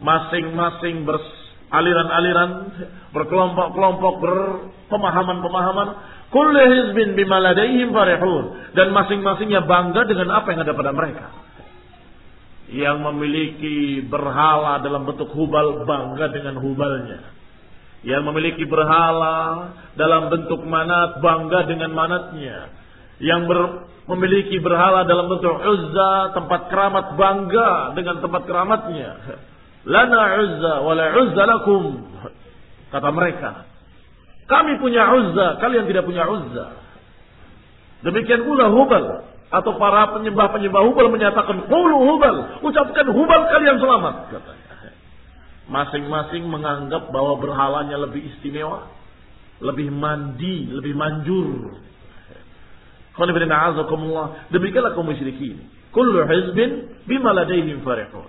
Masing-masing 0.00 1.04
beraliran-aliran, 1.70 2.50
berkelompok-kelompok, 3.14 4.14
berpemahaman-pemahaman 4.18 5.88
Kullu 6.30 6.62
hizbin 6.62 7.18
bima 7.18 7.42
farihun. 7.42 8.44
Dan 8.74 8.94
masing-masingnya 8.94 9.66
bangga 9.66 10.06
dengan 10.06 10.30
apa 10.30 10.54
yang 10.54 10.62
ada 10.62 10.74
pada 10.78 10.94
mereka. 10.94 11.26
Yang 12.70 13.02
memiliki 13.02 14.06
berhala 14.06 14.78
dalam 14.78 15.02
bentuk 15.10 15.34
hubal 15.34 15.82
bangga 15.82 16.30
dengan 16.30 16.62
hubalnya. 16.62 17.34
Yang 18.06 18.22
memiliki 18.30 18.62
berhala 18.62 19.74
dalam 19.98 20.30
bentuk 20.30 20.62
manat 20.62 21.18
bangga 21.18 21.66
dengan 21.66 21.90
manatnya. 21.98 22.78
Yang 23.18 23.40
ber, 23.50 23.60
memiliki 24.14 24.62
berhala 24.62 25.02
dalam 25.02 25.26
bentuk 25.28 25.50
uzza 25.50 26.30
tempat 26.30 26.70
keramat 26.70 27.18
bangga 27.18 27.98
dengan 27.98 28.22
tempat 28.22 28.42
keramatnya. 28.46 29.10
Lana 29.88 30.20
uzza 30.40 30.72
wala 30.84 31.04
uzza 31.16 31.42
lakum. 31.48 31.84
Kata 32.90 33.08
mereka. 33.14 33.70
Kami 34.50 34.82
punya 34.82 35.06
Uzza, 35.14 35.62
kalian 35.62 35.86
tidak 35.86 36.10
punya 36.10 36.26
Uzza. 36.26 36.74
Demikian 38.02 38.42
pula 38.42 38.66
Hubal 38.66 39.30
atau 39.46 39.78
para 39.78 40.10
penyembah-penyembah 40.18 40.82
Hubal 40.90 41.06
menyatakan 41.14 41.70
Qulu 41.70 41.96
Hubal, 42.10 42.36
ucapkan 42.66 43.06
Hubal 43.14 43.46
kalian 43.46 43.78
selamat 43.78 44.14
Masing-masing 45.70 46.50
menganggap 46.50 47.14
bahwa 47.14 47.38
berhalanya 47.38 47.94
lebih 48.02 48.26
istimewa, 48.26 48.90
lebih 49.62 49.86
mandi, 49.94 50.66
lebih 50.66 50.98
manjur. 50.98 51.78
Demikianlah 54.50 54.98
kaum 54.98 55.06
musyrikin. 55.06 55.62
Kullu 55.94 56.26
hizbin 56.26 56.90
bima 57.06 57.30
ladaihim 57.30 57.86
farihun. 57.86 58.26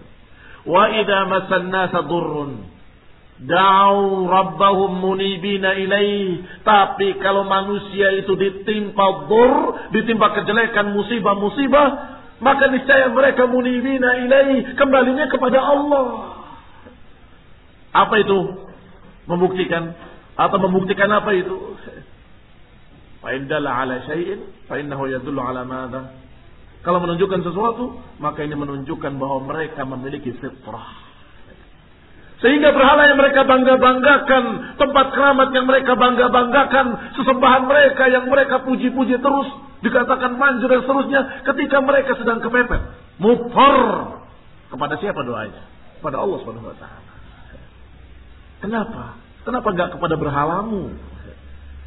Idza 0.67 1.19
massan 1.25 1.73
nasa 1.73 2.05
durrun 2.05 2.71
Da'u 3.41 4.29
rabbahum 4.29 5.01
munibina 5.01 5.73
ilaih. 5.73 6.45
Tapi 6.61 7.17
kalau 7.17 7.41
manusia 7.41 8.21
itu 8.21 8.37
ditimpa 8.37 9.25
dur, 9.25 9.53
ditimpa 9.89 10.37
kejelekan, 10.37 10.93
musibah-musibah, 10.93 11.87
maka 12.37 12.69
niscaya 12.69 13.09
mereka 13.09 13.49
munibina 13.49 14.21
ilaih. 14.21 14.77
Kembalinya 14.77 15.25
kepada 15.25 15.57
Allah. 15.57 16.05
Apa 17.97 18.21
itu? 18.21 18.39
Membuktikan. 19.25 19.89
Atau 20.37 20.61
membuktikan 20.61 21.09
apa 21.09 21.33
itu? 21.33 21.57
Fa'indala 23.25 23.69
ala 23.73 24.05
syai'in, 24.05 24.69
fa'innahu 24.69 25.09
yadullu 25.17 25.41
ala 25.41 25.65
mada. 25.65 26.20
Kalau 26.81 26.97
menunjukkan 26.97 27.45
sesuatu, 27.45 28.01
maka 28.17 28.41
ini 28.41 28.57
menunjukkan 28.57 29.13
bahwa 29.21 29.45
mereka 29.45 29.85
memiliki 29.85 30.33
fitrah. 30.41 31.13
Sehingga 32.41 32.73
berhala 32.73 33.05
yang 33.05 33.21
mereka 33.21 33.45
bangga-banggakan, 33.45 34.43
tempat 34.81 35.05
keramat 35.13 35.53
yang 35.53 35.69
mereka 35.69 35.93
bangga-banggakan, 35.93 37.13
sesembahan 37.13 37.69
mereka 37.69 38.09
yang 38.09 38.25
mereka 38.25 38.65
puji-puji 38.65 39.21
terus, 39.21 39.49
dikatakan 39.85 40.41
manjur 40.41 40.73
dan 40.73 40.81
seterusnya, 40.81 41.21
ketika 41.45 41.77
mereka 41.85 42.17
sedang 42.17 42.41
kepepet. 42.41 42.81
Mufar. 43.21 43.77
Kepada 44.73 44.97
siapa 44.97 45.21
doanya? 45.21 45.61
Pada 46.01 46.17
Allah 46.17 46.37
Subhanahu 46.41 46.73
wa 46.73 46.77
taala. 46.81 47.13
Kenapa? 48.65 49.21
Kenapa 49.45 49.67
enggak 49.69 49.89
kepada 49.93 50.17
berhalamu? 50.17 50.97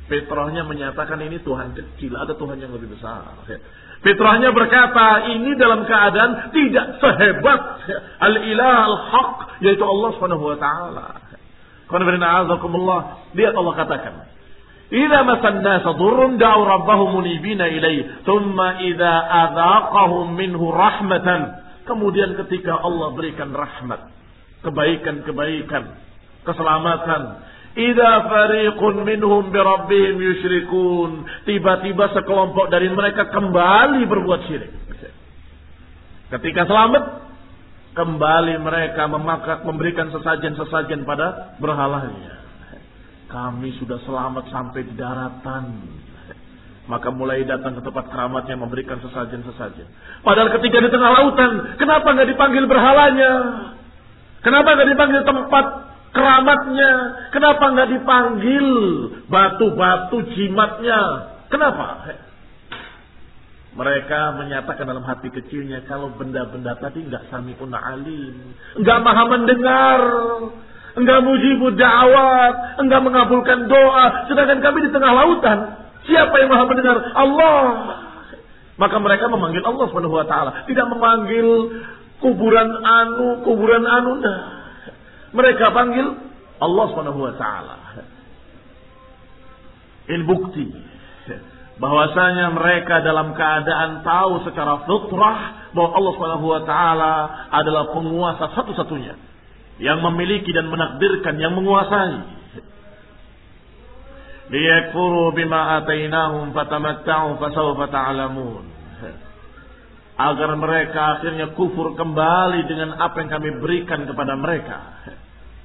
Petrahnya 0.07 0.63
menyatakan 0.69 1.19
ini 1.19 1.43
Tuhan 1.43 1.75
kecil, 1.75 2.15
ada 2.15 2.37
Tuhan 2.39 2.63
yang 2.63 2.71
lebih 2.71 2.95
besar. 2.95 3.25
Fitrahnya 4.05 4.53
berkata 4.53 5.33
ini 5.33 5.57
dalam 5.57 5.89
keadaan 5.89 6.53
tidak 6.53 7.01
sehebat 7.01 7.61
al-ilah 8.21 8.79
al-haq 8.85 9.65
yaitu 9.65 9.81
Allah 9.81 10.09
Subhanahu 10.13 10.45
wa 10.45 10.57
taala. 10.61 11.07
Lihat 13.33 13.55
Allah 13.57 13.75
katakan. 13.81 14.15
Masan 14.95 15.65
nasa 15.65 15.91
durrun 15.97 16.37
da'u 16.37 16.61
rabbahum 16.69 17.19
munibina 17.19 17.65
ilaihi, 17.67 18.23
thumma 18.29 18.85
idza 18.85 19.15
adzaqahum 19.49 20.37
minhu 20.37 20.69
rahmatan. 20.69 21.65
Kemudian 21.89 22.37
ketika 22.45 22.77
Allah 22.79 23.09
berikan 23.17 23.51
rahmat, 23.57 24.13
kebaikan-kebaikan, 24.63 25.97
keselamatan, 26.45 27.23
Ida 27.75 28.13
fariqun 28.31 29.03
minhum 29.03 29.51
birabbihim 29.51 30.17
yusyrikun. 30.19 31.27
Tiba-tiba 31.47 32.15
sekelompok 32.15 32.71
dari 32.71 32.87
mereka 32.91 33.29
kembali 33.35 34.07
berbuat 34.07 34.41
syirik. 34.47 34.73
Ketika 36.31 36.67
selamat, 36.67 37.25
Kembali 37.95 38.59
mereka 38.59 39.07
memakat 39.07 39.63
memberikan 39.63 40.11
sesajen-sesajen 40.11 41.07
pada 41.07 41.55
berhalanya. 41.63 42.43
Kami 43.31 43.71
sudah 43.79 44.03
selamat 44.03 44.51
sampai 44.51 44.83
di 44.83 44.99
daratan. 44.99 45.95
Maka 46.91 47.15
mulai 47.15 47.47
datang 47.47 47.79
ke 47.79 47.83
tempat 47.87 48.11
keramatnya 48.11 48.59
memberikan 48.59 48.99
sesajen-sesajen. 48.99 49.87
Padahal 50.27 50.51
ketika 50.59 50.83
di 50.83 50.91
tengah 50.91 51.11
lautan, 51.15 51.79
kenapa 51.79 52.19
nggak 52.19 52.29
dipanggil 52.35 52.67
berhalanya? 52.67 53.33
Kenapa 54.43 54.75
nggak 54.75 54.91
dipanggil 54.91 55.23
tempat 55.23 55.65
keramatnya? 56.15 56.93
Kenapa 57.35 57.65
nggak 57.75 57.91
dipanggil 57.91 58.69
batu-batu 59.27 60.23
jimatnya? 60.33 61.01
Kenapa? 61.51 61.87
Mereka 63.75 64.39
menyatakan 64.39 64.87
dalam 64.87 65.03
hati 65.03 65.35
kecilnya 65.35 65.83
kalau 65.91 66.15
benda-benda 66.15 66.79
tadi 66.79 67.03
nggak 67.11 67.27
samiun 67.27 67.75
alim, 67.75 68.55
nggak 68.79 68.99
maha 69.03 69.23
mendengar, 69.27 70.01
nggak 70.95 71.21
mujibud 71.27 71.75
da'awat, 71.75 72.79
nggak 72.87 73.03
mengabulkan 73.03 73.67
doa, 73.67 74.31
sedangkan 74.31 74.63
kami 74.63 74.79
di 74.87 74.91
tengah 74.95 75.11
lautan. 75.11 75.59
Siapa 76.07 76.35
yang 76.39 76.55
maha 76.55 76.65
mendengar? 76.71 76.97
Allah. 77.19 77.67
Maka 78.79 78.97
mereka 79.03 79.27
memanggil 79.27 79.63
Allah 79.67 79.87
Subhanahu 79.91 80.23
wa 80.23 80.27
taala, 80.27 80.67
tidak 80.71 80.87
memanggil 80.95 81.47
kuburan 82.23 82.71
anu, 82.79 83.43
kuburan 83.43 83.83
anu 83.91 84.23
nah. 84.23 84.54
Mereka 85.35 85.67
panggil 85.75 86.07
Allah 86.63 86.85
Subhanahu 86.95 87.21
wa 87.21 87.35
taala. 87.35 87.77
Ini 90.05 90.23
bukti 90.23 90.67
bahwasanya 91.75 92.55
mereka 92.55 93.03
dalam 93.03 93.35
keadaan 93.35 94.07
tahu 94.07 94.47
secara 94.47 94.87
fitrah 94.87 95.39
bahwa 95.75 95.91
Allah 95.99 96.13
Subhanahu 96.15 96.47
wa 96.47 96.63
taala 96.63 97.15
adalah 97.51 97.91
penguasa 97.91 98.55
satu-satunya 98.55 99.19
yang 99.83 99.99
memiliki 100.07 100.55
dan 100.55 100.71
menakdirkan 100.71 101.35
yang 101.43 101.59
menguasai. 101.59 102.47
Liyakfuru 104.55 105.35
bima 105.35 105.83
atainahum 105.83 106.55
fatamatta'u 106.55 107.41
fasawfa 107.43 107.91
ta'lamun. 107.91 108.65
Agar 110.15 110.55
mereka 110.55 111.19
akhirnya 111.19 111.59
kufur 111.59 111.99
kembali 111.99 112.71
dengan 112.71 112.95
apa 113.03 113.19
yang 113.19 113.35
kami 113.35 113.51
berikan 113.59 114.07
kepada 114.07 114.39
mereka. 114.39 114.79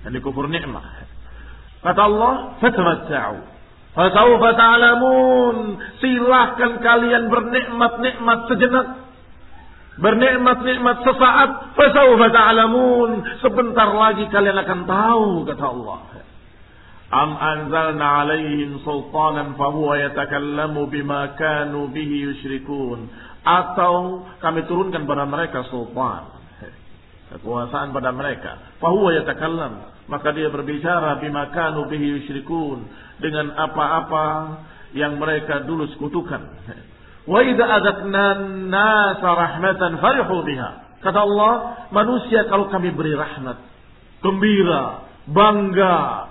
Ini 0.08 0.18
kufur 0.24 0.48
nikmat. 0.48 1.08
Kata 1.84 2.02
Allah, 2.04 2.34
fatamatta'u 2.60 3.60
Fasawfa 4.00 4.50
ta'lamun. 4.56 5.58
Silahkan 6.00 6.80
kalian 6.80 7.28
bernikmat-nikmat 7.28 8.40
sejenak. 8.48 8.88
Bernikmat-nikmat 10.00 10.98
sesaat. 11.04 11.76
Fasawfa 11.76 12.28
ta'lamun. 12.32 13.10
Sebentar 13.44 13.92
lagi 13.92 14.30
kalian 14.32 14.56
akan 14.62 14.80
tahu 14.88 15.28
kata 15.52 15.66
Allah. 15.68 16.00
Am 17.10 17.32
anzalna 17.34 18.08
alaihim 18.24 18.86
sultanan 18.86 19.58
fahuwa 19.58 19.98
yatakallamu 19.98 20.86
bima 20.94 21.34
kanu 21.36 21.90
bihi 21.90 22.24
yushrikun. 22.30 23.10
Atau 23.42 24.24
kami 24.40 24.64
turunkan 24.70 25.10
pada 25.10 25.26
mereka 25.26 25.66
sultan. 25.74 26.38
Kekuasaan 27.30 27.94
pada 27.94 28.10
mereka. 28.10 28.58
Fahuwa 28.82 29.13
yatakallam. 29.22 29.86
Maka 30.10 30.34
dia 30.34 30.50
berbicara 30.50 31.22
bima 31.22 31.54
kanu 31.54 31.86
bihi 31.86 32.18
yushrikun 32.18 32.89
dengan 33.22 33.54
apa-apa 33.54 34.28
yang 34.98 35.22
mereka 35.22 35.62
dulu 35.70 35.86
sekutukan. 35.94 36.42
Wa 37.30 37.46
idza 37.46 37.62
adzaqna 37.62 38.26
nasa 38.74 39.30
rahmatan 39.30 40.02
farihu 40.02 40.42
biha. 40.42 40.98
Kata 41.06 41.20
Allah, 41.22 41.54
manusia 41.94 42.50
kalau 42.50 42.68
kami 42.74 42.92
beri 42.92 43.13
rahmat, 43.13 43.58
gembira, 44.26 45.08
bangga. 45.30 46.28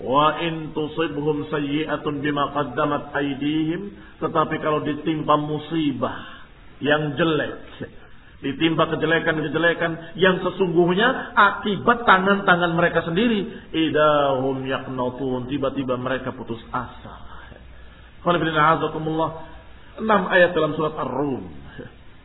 Wa 0.00 0.40
in 0.40 0.72
tusibhum 0.72 1.46
sayyi'atun 1.52 2.24
bima 2.24 2.56
qaddamat 2.56 3.12
aydihim, 3.12 3.92
tetapi 4.24 4.56
kalau 4.64 4.80
ditimpa 4.82 5.36
musibah 5.36 6.48
yang 6.80 7.16
jelek, 7.16 7.60
ditimpa 8.44 8.84
kejelekan-kejelekan 8.92 10.20
yang 10.20 10.44
sesungguhnya 10.44 11.32
akibat 11.32 12.04
tangan-tangan 12.04 12.72
mereka 12.76 13.00
sendiri. 13.08 13.48
Idahum 13.72 14.60
yaqnatun. 14.68 15.48
Tiba-tiba 15.48 15.96
mereka 15.96 16.36
putus 16.36 16.60
asa. 16.68 17.14
Enam 19.96 20.20
ayat 20.28 20.52
dalam 20.52 20.76
surat 20.76 20.92
Ar-Rum. 21.00 21.64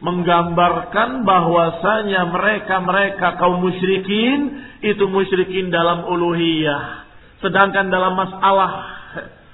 Menggambarkan 0.02 1.24
bahwasanya 1.24 2.26
mereka-mereka 2.34 3.38
kaum 3.38 3.62
musyrikin 3.62 4.66
itu 4.82 5.06
musyrikin 5.06 5.70
dalam 5.70 6.10
uluhiyah. 6.10 7.06
Sedangkan 7.40 7.94
dalam 7.94 8.18
masalah 8.18 8.72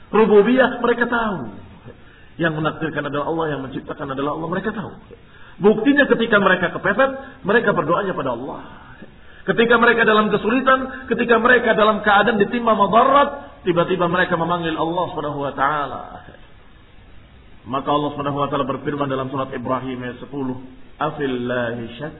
rububiyah 0.09 0.79
mereka 0.79 1.05
tahu. 1.05 1.51
Yang 2.39 2.53
menakdirkan 2.63 3.11
adalah 3.11 3.25
Allah 3.27 3.45
yang 3.53 3.61
menciptakan 3.67 4.07
adalah 4.15 4.39
Allah 4.39 4.47
mereka 4.47 4.71
tahu 4.71 4.93
Buktinya 5.57 6.05
ketika 6.05 6.37
mereka 6.37 6.69
kepepet, 6.69 7.41
mereka 7.41 7.73
berdoanya 7.73 8.13
pada 8.13 8.37
Allah. 8.37 8.61
Ketika 9.47 9.79
mereka 9.79 10.03
dalam 10.03 10.27
kesulitan, 10.27 11.07
ketika 11.07 11.39
mereka 11.39 11.71
dalam 11.71 12.03
keadaan 12.03 12.35
ditimpa 12.35 12.75
madarat, 12.75 13.63
tiba-tiba 13.63 14.05
mereka 14.11 14.35
memanggil 14.35 14.75
Allah 14.75 15.03
Subhanahu 15.15 15.39
wa 15.39 15.53
taala. 15.55 16.01
Maka 17.63 17.89
Allah 17.89 18.09
Subhanahu 18.13 18.43
wa 18.43 18.47
taala 18.51 18.67
berfirman 18.67 19.07
dalam 19.07 19.31
surat 19.31 19.47
Ibrahim 19.55 19.97
ayat 20.03 20.19
10, 20.19 20.61
"Afillahi 20.99 21.83
syak 21.95 22.13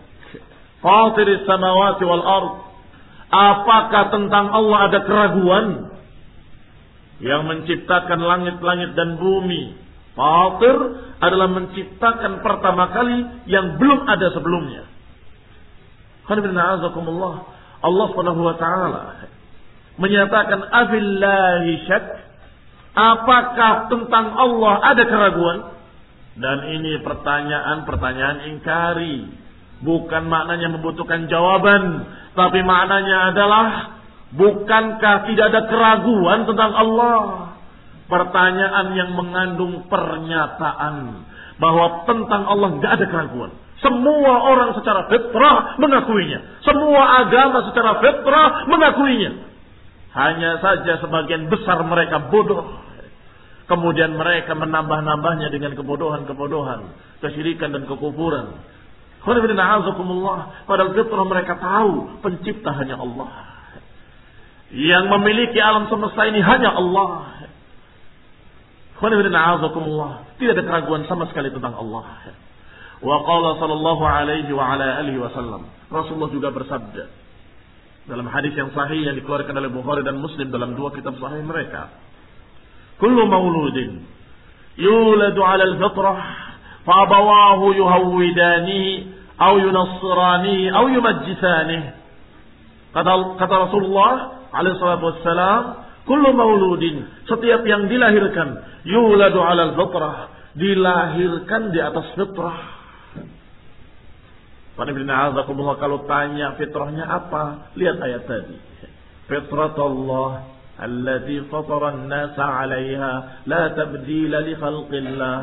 fatir 0.79 1.27
samawati 1.43 2.03
wal 2.07 2.25
ard." 2.25 2.51
Apakah 3.27 4.07
tentang 4.07 4.47
Allah 4.55 4.87
ada 4.87 4.99
keraguan 5.03 5.67
yang 7.19 7.43
menciptakan 7.43 8.23
langit-langit 8.23 8.95
dan 8.95 9.19
bumi? 9.19 9.75
Fatir 10.15 10.75
adalah 11.17 11.49
menciptakan 11.49 12.45
pertama 12.45 12.93
kali 12.93 13.47
yang 13.49 13.81
belum 13.81 14.05
ada 14.05 14.27
sebelumnya. 14.37 14.85
Allah 17.77 18.05
Subhanahu 18.11 18.41
wa 18.43 18.55
taala 18.59 19.03
menyatakan 19.97 20.61
afillahi 20.61 21.71
syak 21.89 22.05
apakah 22.93 23.89
tentang 23.89 24.33
Allah 24.33 24.73
ada 24.93 25.03
keraguan? 25.05 25.59
Dan 26.37 26.57
ini 26.69 27.01
pertanyaan-pertanyaan 27.01 28.37
ingkari. 28.53 29.25
Bukan 29.77 30.25
maknanya 30.25 30.73
membutuhkan 30.73 31.29
jawaban, 31.29 32.05
tapi 32.33 32.65
maknanya 32.65 33.33
adalah 33.33 33.67
bukankah 34.33 35.29
tidak 35.29 35.45
ada 35.53 35.61
keraguan 35.69 36.49
tentang 36.49 36.73
Allah? 36.73 37.46
Pertanyaan 38.07 38.95
yang 38.95 39.11
mengandung 39.19 39.83
pernyataan 39.91 41.27
bahwa 41.59 42.07
tentang 42.07 42.47
Allah 42.47 42.69
nggak 42.79 42.91
ada 42.95 43.05
keraguan. 43.11 43.51
Semua 43.77 44.33
orang 44.47 44.73
secara 44.73 45.05
fitrah 45.11 45.77
mengakuinya. 45.77 46.63
Semua 46.65 47.21
agama 47.21 47.67
secara 47.69 48.01
fitrah 48.01 48.65
mengakuinya. 48.65 49.31
Hanya 50.17 50.57
saja 50.63 50.97
sebagian 51.03 51.45
besar 51.51 51.77
mereka 51.85 52.31
bodoh. 52.33 52.65
Kemudian 53.67 54.15
mereka 54.15 54.55
menambah-nambahnya 54.55 55.51
dengan 55.51 55.75
kebodohan-kebodohan, 55.75 56.95
kesyirikan 57.19 57.75
dan 57.75 57.83
kekufuran. 57.85 58.55
Padahal 60.63 60.89
fitrah 60.95 61.25
mereka 61.27 61.59
tahu 61.59 62.23
pencipta 62.23 62.71
hanya 62.71 62.95
Allah. 62.95 63.29
Yang 64.71 65.05
memiliki 65.11 65.59
alam 65.59 65.91
semesta 65.91 66.27
ini 66.27 66.39
hanya 66.43 66.75
Allah. 66.75 67.36
Tidak 68.97 70.53
ada 70.53 70.63
keraguan 70.65 71.05
sama 71.05 71.29
sekali 71.29 71.53
tentang 71.53 71.77
Allah. 71.77 72.33
Wa 72.97 73.17
qala 73.21 73.61
sallallahu 73.61 74.03
alaihi 74.03 74.49
wa 74.53 74.73
ala 74.73 75.05
alihi 75.05 75.21
wasallam. 75.21 75.69
Rasulullah 75.93 76.33
juga 76.33 76.49
bersabda 76.49 77.05
dalam 78.09 78.25
hadis 78.31 78.55
yang 78.57 78.73
sahih 78.73 79.05
yang 79.05 79.15
dikeluarkan 79.19 79.53
oleh 79.53 79.69
Bukhari 79.69 80.01
dan 80.01 80.17
Muslim 80.17 80.49
dalam 80.49 80.73
dua 80.73 80.89
kitab 80.95 81.13
sahih 81.21 81.45
mereka. 81.45 81.93
Kullu 82.97 83.29
mauludin 83.29 84.01
yuladu 84.81 85.45
'ala 85.45 85.63
al-fitrah 85.75 86.17
fa 86.81 86.93
abawahu 87.05 87.77
yuhawwidani 87.77 89.13
aw 89.37 89.53
yunassirani 89.61 90.73
aw 90.73 90.89
yumajjisani. 90.89 91.79
Kata 92.97 93.11
kata 93.37 93.55
Rasulullah 93.69 94.41
alaihi 94.57 94.79
salatu 94.81 95.05
wassalam, 95.13 95.61
kullu 96.07 96.31
mauludin, 96.31 97.27
setiap 97.27 97.61
yang 97.67 97.91
dilahirkan 97.91 98.81
yuladu 98.87 99.43
alal 99.43 99.75
fitrah, 99.75 100.17
dilahirkan 100.55 101.75
di 101.75 101.79
atas 101.83 102.15
fitrah. 102.15 102.79
Kalau 104.77 105.99
tanya 106.05 106.53
fitrahnya 106.55 107.05
apa? 107.09 107.73
Lihat 107.75 107.97
ayat 107.97 108.23
tadi. 108.29 108.57
Fitrat 109.27 109.75
Allah 109.75 110.47
allati 110.77 111.41
fatara 111.49 111.97
an-nasa 111.97 112.45
'alaiha 112.45 113.43
la 113.49 113.73
tabdila 113.73 114.37
li 114.45 114.53
khalqillah. 114.53 115.41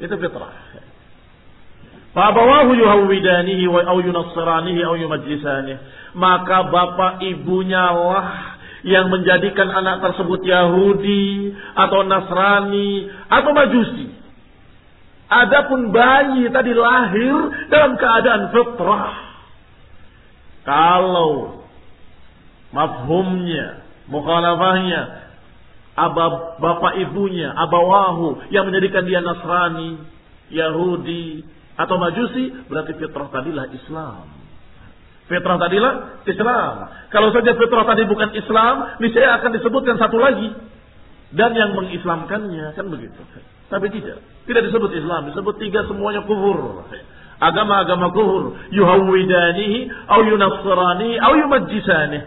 Itu 0.00 0.16
fitrah. 0.16 0.56
Fabawahu 2.16 2.72
yuhawwidanihi 2.80 3.68
wa 3.68 3.84
au 3.92 4.00
yunassiranihi 4.00 4.80
au 4.88 4.96
yumajlisanihi. 4.96 6.16
Maka 6.16 6.72
bapak 6.72 7.20
ibunya 7.28 7.92
lah 7.92 8.55
yang 8.86 9.10
menjadikan 9.10 9.66
anak 9.66 9.98
tersebut 9.98 10.46
Yahudi 10.46 11.50
atau 11.74 12.06
Nasrani 12.06 13.10
atau 13.26 13.50
Majusi. 13.50 14.14
Adapun 15.26 15.90
bayi 15.90 16.46
tadi 16.54 16.70
lahir 16.70 17.34
dalam 17.66 17.98
keadaan 17.98 18.54
fitrah. 18.54 19.14
Kalau 20.62 21.66
mafhumnya, 22.70 23.82
mukhalafahnya, 24.06 25.02
abab, 25.98 26.62
bapak 26.62 27.02
ibunya, 27.02 27.50
abawahu 27.58 28.54
yang 28.54 28.70
menjadikan 28.70 29.02
dia 29.02 29.18
Nasrani, 29.18 29.98
Yahudi, 30.54 31.42
atau 31.74 31.98
Majusi, 31.98 32.70
berarti 32.70 32.94
fitrah 32.94 33.26
tadilah 33.34 33.66
Islam. 33.74 34.35
Fitrah 35.26 35.58
tadilah 35.58 36.22
Islam. 36.22 36.74
Kalau 37.10 37.34
saja 37.34 37.50
fitrah 37.58 37.82
tadi 37.82 38.06
bukan 38.06 38.30
Islam, 38.38 38.74
niscaya 39.02 39.42
akan 39.42 39.50
disebutkan 39.58 39.98
satu 39.98 40.22
lagi. 40.22 40.54
Dan 41.34 41.50
yang 41.58 41.74
mengislamkannya, 41.74 42.78
kan 42.78 42.86
begitu. 42.86 43.18
Tapi 43.66 43.90
tidak. 43.90 44.22
Tidak 44.46 44.62
disebut 44.70 44.94
Islam. 44.94 45.26
Disebut 45.34 45.58
tiga 45.58 45.82
semuanya 45.90 46.22
kufur. 46.22 46.86
Agama-agama 47.42 48.14
kufur. 48.14 48.54
Yuhawidanihi, 48.70 49.90
au 50.06 50.20
yunassirani, 50.22 51.18
au 51.18 51.32
yumajjisani. 51.34 52.20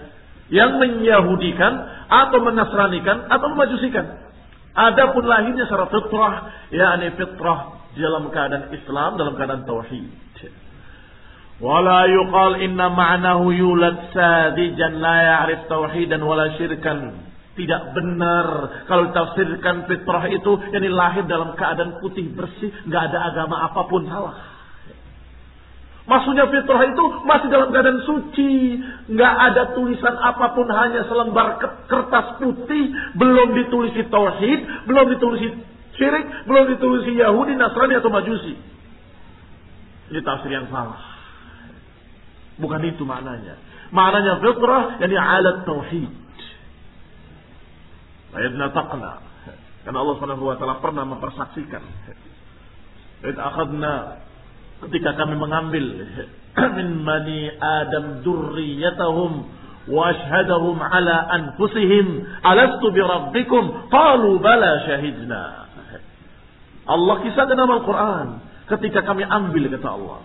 Yang 0.51 0.71
menyahudikan, 0.83 1.73
atau 2.11 2.43
menasranikan, 2.43 3.31
atau 3.31 3.47
memajusikan. 3.55 4.27
Adapun 4.75 5.23
lahirnya 5.23 5.63
secara 5.71 5.87
fitrah, 5.87 6.33
yakni 6.75 7.15
fitrah 7.15 7.79
dalam 7.95 8.27
keadaan 8.29 8.75
Islam, 8.75 9.15
dalam 9.15 9.33
keadaan 9.39 9.63
tauhid. 9.63 10.28
Wala 11.59 12.07
yuqal 12.07 12.63
inna 12.63 12.87
ma'nahu 12.87 13.51
yulad 13.51 14.15
sadijan 14.15 15.03
la 15.03 15.17
ya'rif 15.19 15.67
tauhidan 15.67 16.23
wala 16.23 16.55
syirkan. 16.55 17.27
Tidak 17.59 17.81
benar 17.91 18.47
kalau 18.87 19.11
tafsirkan 19.11 19.83
fitrah 19.83 20.23
itu 20.31 20.51
yang 20.71 20.87
lahir 20.95 21.27
dalam 21.27 21.59
keadaan 21.59 21.99
putih 21.99 22.31
bersih, 22.31 22.71
nggak 22.87 23.03
ada 23.11 23.19
agama 23.35 23.67
apa 23.67 23.81
pun 23.91 24.07
salah. 24.07 24.35
Maksudnya 26.07 26.47
fitrah 26.47 26.79
itu 26.87 27.03
masih 27.27 27.51
dalam 27.51 27.75
keadaan 27.75 28.07
suci, 28.07 28.79
nggak 29.11 29.35
ada 29.51 29.75
tulisan 29.75 30.15
apa 30.15 30.55
pun 30.55 30.71
hanya 30.71 31.03
selembar 31.11 31.59
kertas 31.91 32.39
putih, 32.39 32.95
belum 33.19 33.51
ditulisi 33.59 34.07
tauhid, 34.07 34.87
belum 34.87 35.05
ditulisi 35.11 35.47
syirik, 35.99 36.47
belum 36.47 36.71
ditulisi 36.71 37.19
Yahudi, 37.19 37.59
Nasrani 37.59 37.99
atau 37.99 38.07
Majusi. 38.07 38.55
Ini 40.15 40.23
tafsir 40.23 40.55
yang 40.55 40.71
salah. 40.71 41.08
Bukan 42.59 42.81
itu 42.83 43.07
maknanya. 43.07 43.55
Maknanya 43.95 44.43
fitrah 44.43 44.99
yani 44.99 45.15
alat 45.15 45.63
tauhid. 45.63 46.11
Ayatna 48.35 48.67
taqna. 48.75 49.11
Karena 49.87 49.97
Allah 50.05 50.15
Subhanahu 50.19 50.43
wa 50.45 50.55
taala 50.59 50.83
pernah 50.83 51.03
mempersaksikan. 51.07 51.83
Akhadna 53.23 54.23
ketika 54.87 55.15
kami 55.17 55.35
mengambil 55.39 55.85
min 56.77 56.87
bani 57.03 57.51
Adam 57.57 58.21
dzurriyyatahum 58.23 59.31
wa 59.89 60.01
ashhadahum 60.13 60.77
ala 60.77 61.15
anfusihim 61.33 62.21
alastu 62.43 62.91
bi 62.91 63.01
rabbikum 63.01 63.89
qalu 63.89 64.37
bala 64.43 64.83
syahidna. 64.85 65.43
Allah 66.89 67.15
kisahkan 67.23 67.55
dalam 67.55 67.81
Al-Qur'an 67.81 68.27
ketika 68.69 69.05
kami 69.05 69.25
ambil 69.25 69.69
kata 69.73 69.89
Allah 69.89 70.19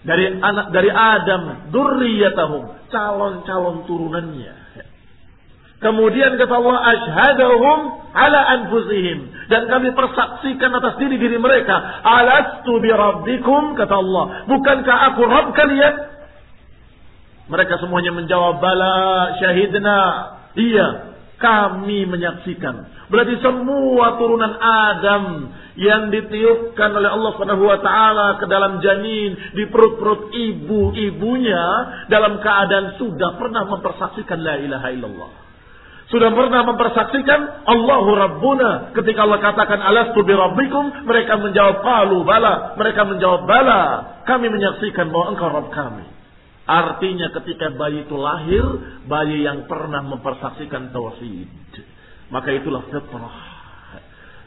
dari 0.00 0.32
anak 0.32 0.72
dari 0.72 0.88
Adam 0.88 1.68
dzurriyyatahum 1.68 2.88
calon-calon 2.88 3.84
turunannya. 3.84 4.54
Kemudian 5.80 6.36
kata 6.36 6.54
Allah 6.60 6.78
ashhadahum 6.92 7.78
ala 8.12 8.40
anfusihim. 8.60 9.32
Dan 9.48 9.64
kami 9.72 9.96
persaksikan 9.96 10.76
atas 10.76 11.00
diri 11.00 11.16
diri 11.16 11.40
mereka. 11.40 12.04
Alastu 12.04 12.84
bi 12.84 12.92
rabbikum 12.92 13.80
kata 13.80 13.96
Allah. 13.96 14.44
Bukankah 14.44 14.96
aku 15.12 15.24
rabb 15.24 15.56
kalian? 15.56 15.94
Mereka 17.48 17.80
semuanya 17.80 18.12
menjawab 18.12 18.60
bala 18.60 19.40
syahidna. 19.40 20.00
Iya 20.52 21.10
kami 21.40 22.04
menyaksikan 22.04 22.99
berarti 23.10 23.34
semua 23.42 24.16
turunan 24.16 24.54
Adam 24.62 25.24
yang 25.76 26.08
ditiupkan 26.14 26.90
oleh 26.94 27.10
Allah 27.10 27.30
Subhanahu 27.36 27.64
wa 27.66 27.78
taala 27.82 28.26
ke 28.38 28.46
dalam 28.46 28.78
janin 28.80 29.36
di 29.54 29.68
perut-perut 29.68 30.30
ibu-ibunya 30.32 31.64
dalam 32.08 32.40
keadaan 32.40 32.96
sudah 32.96 33.36
pernah 33.36 33.66
mempersaksikan 33.68 34.38
la 34.40 34.54
ilaha 34.62 34.88
illallah. 34.94 35.32
Sudah 36.10 36.26
pernah 36.34 36.66
mempersaksikan 36.66 37.70
Allahu 37.70 38.10
Rabbuna. 38.18 38.90
Ketika 38.98 39.30
Allah 39.30 39.38
katakan 39.38 39.78
alastu 39.78 40.26
bi 40.26 40.34
rabbikum, 40.34 41.06
mereka 41.06 41.38
menjawab 41.38 41.86
qalu 41.86 42.26
bala. 42.26 42.74
Mereka 42.74 43.06
menjawab 43.06 43.46
bala. 43.46 43.82
Kami 44.26 44.50
menyaksikan 44.50 45.06
bahwa 45.06 45.26
engkau 45.30 45.54
Rabb 45.54 45.70
kami. 45.70 46.06
Artinya 46.66 47.30
ketika 47.38 47.70
bayi 47.78 48.06
itu 48.06 48.18
lahir, 48.18 48.62
bayi 49.06 49.46
yang 49.46 49.70
pernah 49.70 50.02
mempersaksikan 50.02 50.90
tauhid. 50.90 51.50
Maka 52.30 52.54
itulah 52.54 52.86
fitrah 52.88 53.50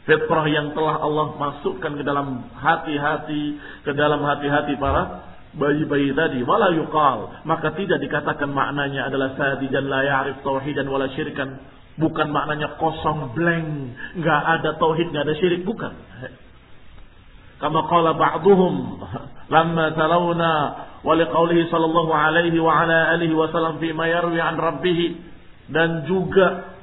fitrah 0.04 0.44
yang 0.48 0.76
telah 0.76 1.00
Allah 1.00 1.26
masukkan 1.36 1.92
ke 1.96 2.04
dalam 2.04 2.48
hati-hati, 2.52 3.56
ke 3.84 3.92
dalam 3.96 4.20
hati-hati 4.20 4.76
para 4.76 5.32
bayi-bayi 5.56 6.12
tadi. 6.12 6.44
Wala 6.44 6.72
yuqal. 6.76 7.44
Maka 7.48 7.72
tidak 7.72 8.00
dikatakan 8.04 8.52
maknanya 8.52 9.08
adalah 9.08 9.32
sadi 9.34 9.66
dan 9.72 9.88
la 9.88 10.04
ya'rif 10.04 10.44
tauhidan 10.44 10.86
wala 10.88 11.08
syirikan. 11.16 11.56
Bukan 11.96 12.28
maknanya 12.34 12.76
kosong 12.76 13.32
blank. 13.32 13.68
Nggak 14.18 14.40
ada 14.60 14.70
tauhid, 14.76 15.14
nggak 15.14 15.24
ada 15.24 15.34
syirik. 15.40 15.62
Bukan. 15.64 15.92
Kama 17.62 17.86
qala 17.88 18.18
ba'duhum 18.18 18.98
lamma 19.48 19.94
talawna 19.94 20.52
wa 21.00 21.12
liqaulihi 21.16 21.70
sallallahu 21.70 22.12
alaihi 22.12 22.58
wa 22.60 22.82
ala 22.82 23.14
alihi 23.14 23.32
wa 23.32 23.48
sallam 23.54 23.78
fi 23.78 23.94
ma 23.94 24.10
yarwi 24.10 24.42
an 24.42 24.58
rabbih 24.58 25.00
dan 25.70 26.04
juga 26.04 26.73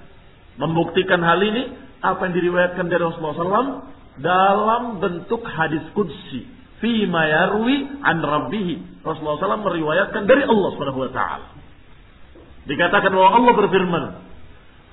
membuktikan 0.59 1.21
hal 1.23 1.39
ini 1.39 1.71
apa 2.01 2.27
yang 2.27 2.33
diriwayatkan 2.33 2.85
dari 2.89 3.01
Rasulullah 3.05 3.37
SAW 3.37 3.71
dalam 4.19 4.99
bentuk 4.99 5.45
hadis 5.45 5.85
kudsi. 5.93 6.49
Fima 6.81 7.29
yarwi 7.29 8.01
an 8.01 8.25
rabbih. 8.25 8.99
Rasulullah 9.05 9.37
SAW 9.37 9.65
meriwayatkan 9.69 10.25
dari 10.25 10.43
Allah 10.43 10.69
Subhanahu 10.73 11.05
wa 11.05 11.11
taala. 11.13 11.47
Dikatakan 12.65 13.13
bahwa 13.13 13.29
Allah 13.37 13.53
berfirman, 13.57 14.03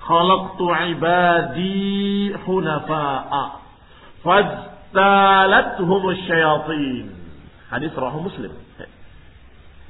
"Khalaqtu 0.04 0.64
ibadi 0.96 2.32
hunafa'a 2.44 3.44
fajtalathum 4.20 6.02
syayatin." 6.28 7.06
Hadis 7.72 7.92
rawahu 7.92 8.28
Muslim. 8.28 8.52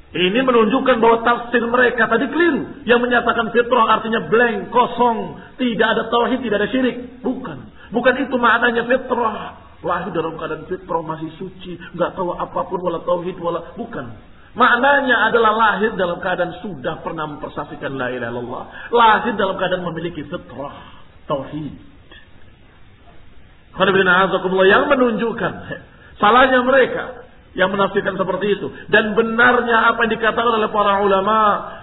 Ini 0.08 0.40
menunjukkan 0.40 1.04
bahwa 1.04 1.20
tafsir 1.20 1.60
mereka 1.68 2.08
tadi 2.08 2.32
keliru. 2.32 2.80
Yang 2.88 3.00
menyatakan 3.04 3.52
fitrah 3.52 4.00
artinya 4.00 4.24
blank, 4.24 4.72
kosong. 4.72 5.36
Tidak 5.60 5.84
ada 5.84 6.08
tauhid, 6.08 6.40
tidak 6.40 6.64
ada 6.64 6.68
syirik. 6.72 7.20
Bukan. 7.20 7.58
Bukan 7.92 8.14
itu 8.16 8.36
maknanya 8.40 8.88
fitrah. 8.88 9.68
Lahir 9.84 10.10
dalam 10.16 10.40
keadaan 10.40 10.64
fitrah 10.64 11.04
masih 11.04 11.28
suci. 11.36 11.76
Nggak 11.92 12.16
tahu 12.16 12.32
apa 12.32 12.60
pun 12.72 12.80
wala 12.80 13.04
tauhid 13.04 13.36
wala. 13.36 13.76
Bukan. 13.76 14.06
Maknanya 14.56 15.28
adalah 15.28 15.52
lahir 15.52 15.92
dalam 15.92 16.24
keadaan 16.24 16.56
sudah 16.64 17.04
pernah 17.04 17.28
mempersaksikan 17.28 17.92
la 18.00 18.08
ilaha 18.08 18.32
illallah. 18.32 18.64
Lahir 18.88 19.36
dalam 19.36 19.60
keadaan 19.60 19.84
memiliki 19.92 20.24
fitrah. 20.24 21.04
Tauhid. 21.28 21.74
Yang 23.76 24.84
menunjukkan 24.88 25.52
salahnya 26.16 26.64
mereka 26.64 27.27
yang 27.58 27.74
menafsirkan 27.74 28.14
seperti 28.14 28.54
itu. 28.54 28.70
Dan 28.86 29.18
benarnya 29.18 29.90
apa 29.90 30.06
yang 30.06 30.14
dikatakan 30.14 30.62
oleh 30.62 30.70
para 30.70 31.02
ulama 31.02 31.38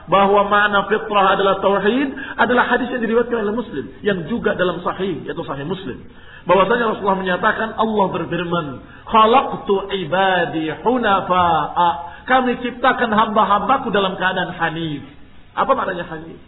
bahwa 0.07 0.47
makna 0.47 0.88
fitrah 0.88 1.36
adalah 1.36 1.59
tauhid 1.59 2.15
adalah 2.39 2.63
hadis 2.71 2.88
yang 2.95 3.03
diriwayatkan 3.03 3.43
oleh 3.43 3.51
Muslim 3.51 3.86
yang 3.99 4.23
juga 4.32 4.55
dalam 4.55 4.80
sahih 4.80 5.28
yaitu 5.28 5.43
sahih 5.43 5.67
Muslim. 5.67 5.99
Bahwasanya 6.47 6.95
Rasulullah 6.95 7.19
menyatakan 7.19 7.76
Allah 7.76 8.05
berfirman, 8.07 8.65
"Khalaqtu 9.03 9.76
ibadi 9.99 10.71
hunafa'a." 10.80 11.89
Kami 12.23 12.57
ciptakan 12.63 13.11
hamba-hambaku 13.11 13.91
dalam 13.91 14.15
keadaan 14.15 14.55
hanif. 14.55 15.03
Apa 15.59 15.76
maknanya 15.76 16.07
hanif? 16.07 16.39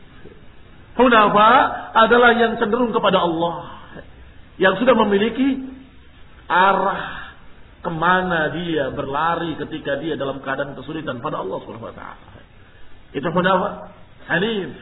Hunafa 0.97 1.51
adalah 1.93 2.34
yang 2.34 2.57
cenderung 2.57 2.95
kepada 2.95 3.21
Allah. 3.21 3.75
Yang 4.57 4.82
sudah 4.82 4.95
memiliki 4.97 5.69
arah 6.49 7.16
ke 7.88 7.91
mana 7.95 8.51
dia 8.51 8.91
berlari 8.91 9.55
ketika 9.55 9.95
dia 10.03 10.19
dalam 10.19 10.43
keadaan 10.43 10.75
kesulitan 10.75 11.23
pada 11.23 11.39
Allah 11.39 11.63
Subhanahu 11.63 11.88
wa 11.88 11.95
taala. 11.95 12.43
Itu 13.15 13.31
hunafa 13.31 13.95
hanif. 14.27 14.75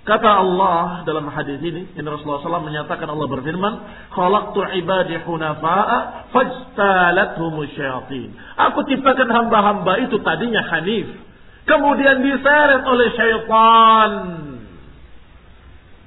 Kata 0.00 0.30
Allah 0.32 1.04
dalam 1.08 1.28
hadis 1.32 1.60
ini, 1.60 1.88
ini 1.92 2.06
Rasulullah 2.08 2.40
SAW 2.40 2.68
menyatakan 2.68 3.08
Allah 3.08 3.28
berfirman, 3.32 3.74
"Khalaqtu 4.12 4.60
ibadi 4.80 5.16
hunafa'a 5.24 6.28
fajtalathum 6.32 7.56
syayatin." 7.74 8.32
Aku 8.70 8.84
ciptakan 8.88 9.28
hamba-hamba 9.28 10.04
itu 10.04 10.20
tadinya 10.20 10.62
hanif, 10.72 11.08
kemudian 11.64 12.22
diseret 12.22 12.84
oleh 12.84 13.08
syaitan. 13.16 14.12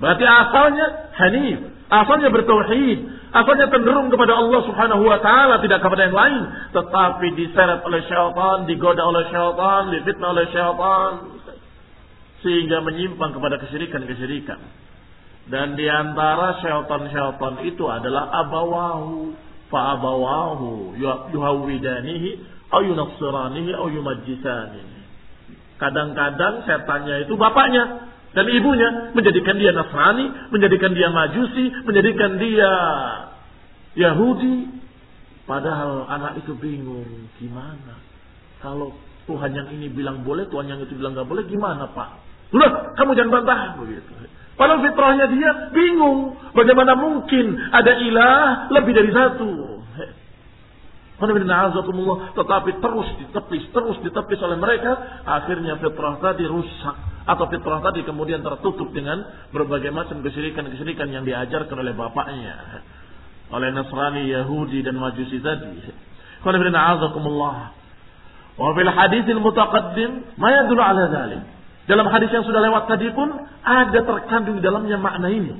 Berarti 0.02 0.26
asalnya 0.26 0.86
hanif, 1.20 1.60
asalnya 1.92 2.30
bertauhid, 2.34 3.00
asalnya 3.34 3.68
cenderung 3.74 4.14
kepada 4.14 4.38
Allah 4.38 4.62
Subhanahu 4.70 5.04
wa 5.10 5.18
taala 5.18 5.58
tidak 5.66 5.82
kepada 5.82 6.06
yang 6.06 6.16
lain, 6.16 6.42
tetapi 6.70 7.28
diseret 7.34 7.82
oleh 7.82 8.02
syaitan, 8.06 8.70
digoda 8.70 9.02
oleh 9.10 9.26
syaitan, 9.34 9.90
difitnah 9.90 10.30
oleh 10.38 10.46
syaitan 10.54 11.12
sehingga 12.46 12.84
menyimpang 12.86 13.34
kepada 13.34 13.58
kesyirikan-kesyirikan. 13.66 14.60
Dan 15.50 15.76
di 15.76 15.90
antara 15.90 16.62
syaitan-syaitan 16.62 17.66
itu 17.66 17.84
adalah 17.90 18.30
abawahu, 18.46 19.34
fa 19.74 19.98
abawahu 19.98 20.94
yuhawidanihi, 21.34 22.30
au 22.70 22.82
yunassiranihi, 22.86 23.72
au. 23.76 23.88
Kadang-kadang 25.82 26.64
setannya 26.70 27.28
itu 27.28 27.34
bapaknya 27.36 28.13
dan 28.34 28.46
ibunya 28.50 29.14
menjadikan 29.14 29.62
dia 29.62 29.70
Nasrani, 29.70 30.50
menjadikan 30.50 30.92
dia 30.98 31.14
Majusi, 31.14 31.70
menjadikan 31.86 32.42
dia 32.42 32.72
Yahudi. 33.94 34.82
Padahal 35.46 36.10
anak 36.10 36.42
itu 36.42 36.58
bingung, 36.58 37.30
gimana? 37.38 38.02
Kalau 38.58 38.96
Tuhan 39.30 39.54
yang 39.54 39.68
ini 39.70 39.92
bilang 39.94 40.26
boleh, 40.26 40.50
Tuhan 40.50 40.66
yang 40.66 40.82
itu 40.82 40.98
bilang 40.98 41.14
nggak 41.14 41.30
boleh, 41.30 41.46
gimana 41.46 41.86
Pak? 41.94 42.10
Udah, 42.58 42.98
kamu 42.98 43.14
jangan 43.14 43.32
bantah 43.42 43.60
begitu. 43.78 44.12
Padahal 44.54 44.82
fitrahnya 44.86 45.26
dia 45.34 45.52
bingung, 45.74 46.38
bagaimana 46.58 46.94
mungkin 46.98 47.54
ada 47.70 47.98
ilah 48.02 48.70
lebih 48.74 48.94
dari 48.98 49.12
satu? 49.14 49.50
Tetapi 52.34 52.72
terus 52.82 53.08
ditepis, 53.22 53.64
terus 53.72 53.98
ditepis 54.02 54.40
oleh 54.42 54.58
mereka. 54.58 55.22
Akhirnya 55.24 55.78
fitrah 55.78 56.18
tadi 56.20 56.44
rusak. 56.50 57.13
Atau 57.24 57.48
fitrah 57.48 57.80
tadi 57.80 58.04
kemudian 58.04 58.44
tertutup 58.44 58.92
dengan 58.92 59.24
berbagai 59.56 59.96
macam 59.96 60.20
kesyirikan-kesyirikan 60.20 61.08
yang 61.08 61.24
diajarkan 61.24 61.78
oleh 61.80 61.96
bapaknya. 61.96 62.84
Oleh 63.54 63.72
Nasrani, 63.72 64.28
Yahudi, 64.28 64.84
dan 64.84 65.00
Majusi 65.00 65.40
tadi. 65.40 65.80
Wa 68.54 68.70
fil 68.78 68.92
haditsil 68.92 69.42
mutaqaddim 69.42 70.36
ma 70.38 70.52
yadullu 70.52 70.84
ala 70.84 71.10
dhalik. 71.10 71.42
Dalam 71.84 72.08
hadis 72.08 72.32
yang 72.32 72.48
sudah 72.48 72.64
lewat 72.64 72.88
tadi 72.88 73.12
pun 73.12 73.28
ada 73.64 74.00
terkandung 74.04 74.60
dalamnya 74.64 75.00
makna 75.00 75.28
ini. 75.28 75.52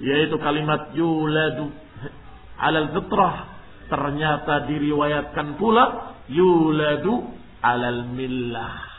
Yaitu 0.00 0.36
kalimat 0.40 0.92
yuladu 0.96 1.68
alal 2.60 2.92
fitrah 2.96 3.56
ternyata 3.88 4.64
diriwayatkan 4.68 5.56
pula 5.60 6.16
yuladu 6.30 7.28
alal 7.60 8.08
millah. 8.14 8.93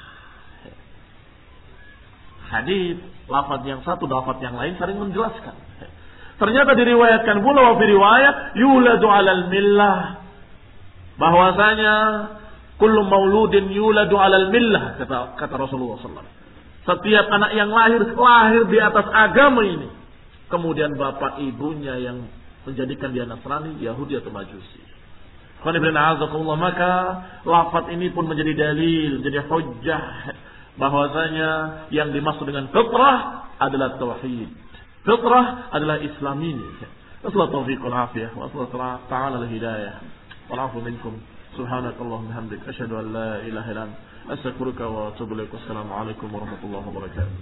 Hadis 2.61 2.97
lafaz 3.27 3.61
yang 3.65 3.81
satu 3.83 4.07
lafaz 4.07 4.37
yang 4.39 4.55
lain 4.55 4.79
saling 4.79 4.95
menjelaskan. 4.95 5.55
Ternyata 6.35 6.71
diriwayatkan 6.75 7.39
pula 7.39 7.73
wa 7.73 7.75
riwayat 7.79 8.35
yuladu 8.59 9.07
alal 9.07 9.47
millah 9.47 10.19
bahwasanya 11.15 11.95
kullu 12.75 13.07
mauludin 13.07 13.71
yuladu 13.71 14.19
alal 14.19 14.51
millah 14.51 14.99
kata 14.99 15.39
kata 15.39 15.55
Rasulullah 15.55 15.99
SAW. 15.99 16.27
Setiap 16.85 17.25
anak 17.31 17.51
yang 17.57 17.71
lahir 17.71 18.03
lahir 18.13 18.63
di 18.69 18.77
atas 18.77 19.07
agama 19.09 19.63
ini. 19.63 19.89
Kemudian 20.45 20.93
bapak 20.93 21.41
ibunya 21.41 21.97
yang 21.97 22.29
menjadikan 22.69 23.09
dia 23.09 23.25
Nasrani, 23.25 23.81
Yahudi 23.81 24.21
atau 24.21 24.29
Majusi. 24.29 24.81
Maka 25.65 26.93
lafat 27.41 27.89
ini 27.89 28.13
pun 28.13 28.29
menjadi 28.29 28.53
dalil, 28.53 29.17
menjadi 29.17 29.49
hujjah 29.49 30.03
bahwasanya 30.75 31.49
yang 31.91 32.11
dimaksud 32.11 32.45
dengan 32.47 32.67
fitrah 32.71 33.47
adalah 33.59 33.95
tauhid. 33.95 34.49
Fitrah 35.05 35.71
adalah 35.71 35.97
Islam 36.01 36.37
ini. 36.43 36.67
Nasallahu 37.23 37.51
taufiq 37.61 37.79
wal 37.81 37.95
afiyah 37.95 38.31
wa 38.35 38.49
ta'ala 39.07 39.39
al 39.41 39.47
hidayah. 39.47 39.95
Afu 40.51 40.81
minkum. 40.83 41.17
Hamdik 41.55 42.59
asyhadu 42.67 42.99
an 42.99 43.15
la 43.15 43.39
ilaha 43.47 43.69
illa 43.71 43.83
anta 43.87 43.97
astaghfiruka 44.35 44.83
wa 44.83 45.15
atubu 45.15 45.39
ilaik. 45.39 45.55
Alaikum 45.55 46.27
warahmatullahi 46.27 46.83
wabarakatuh. 46.83 47.37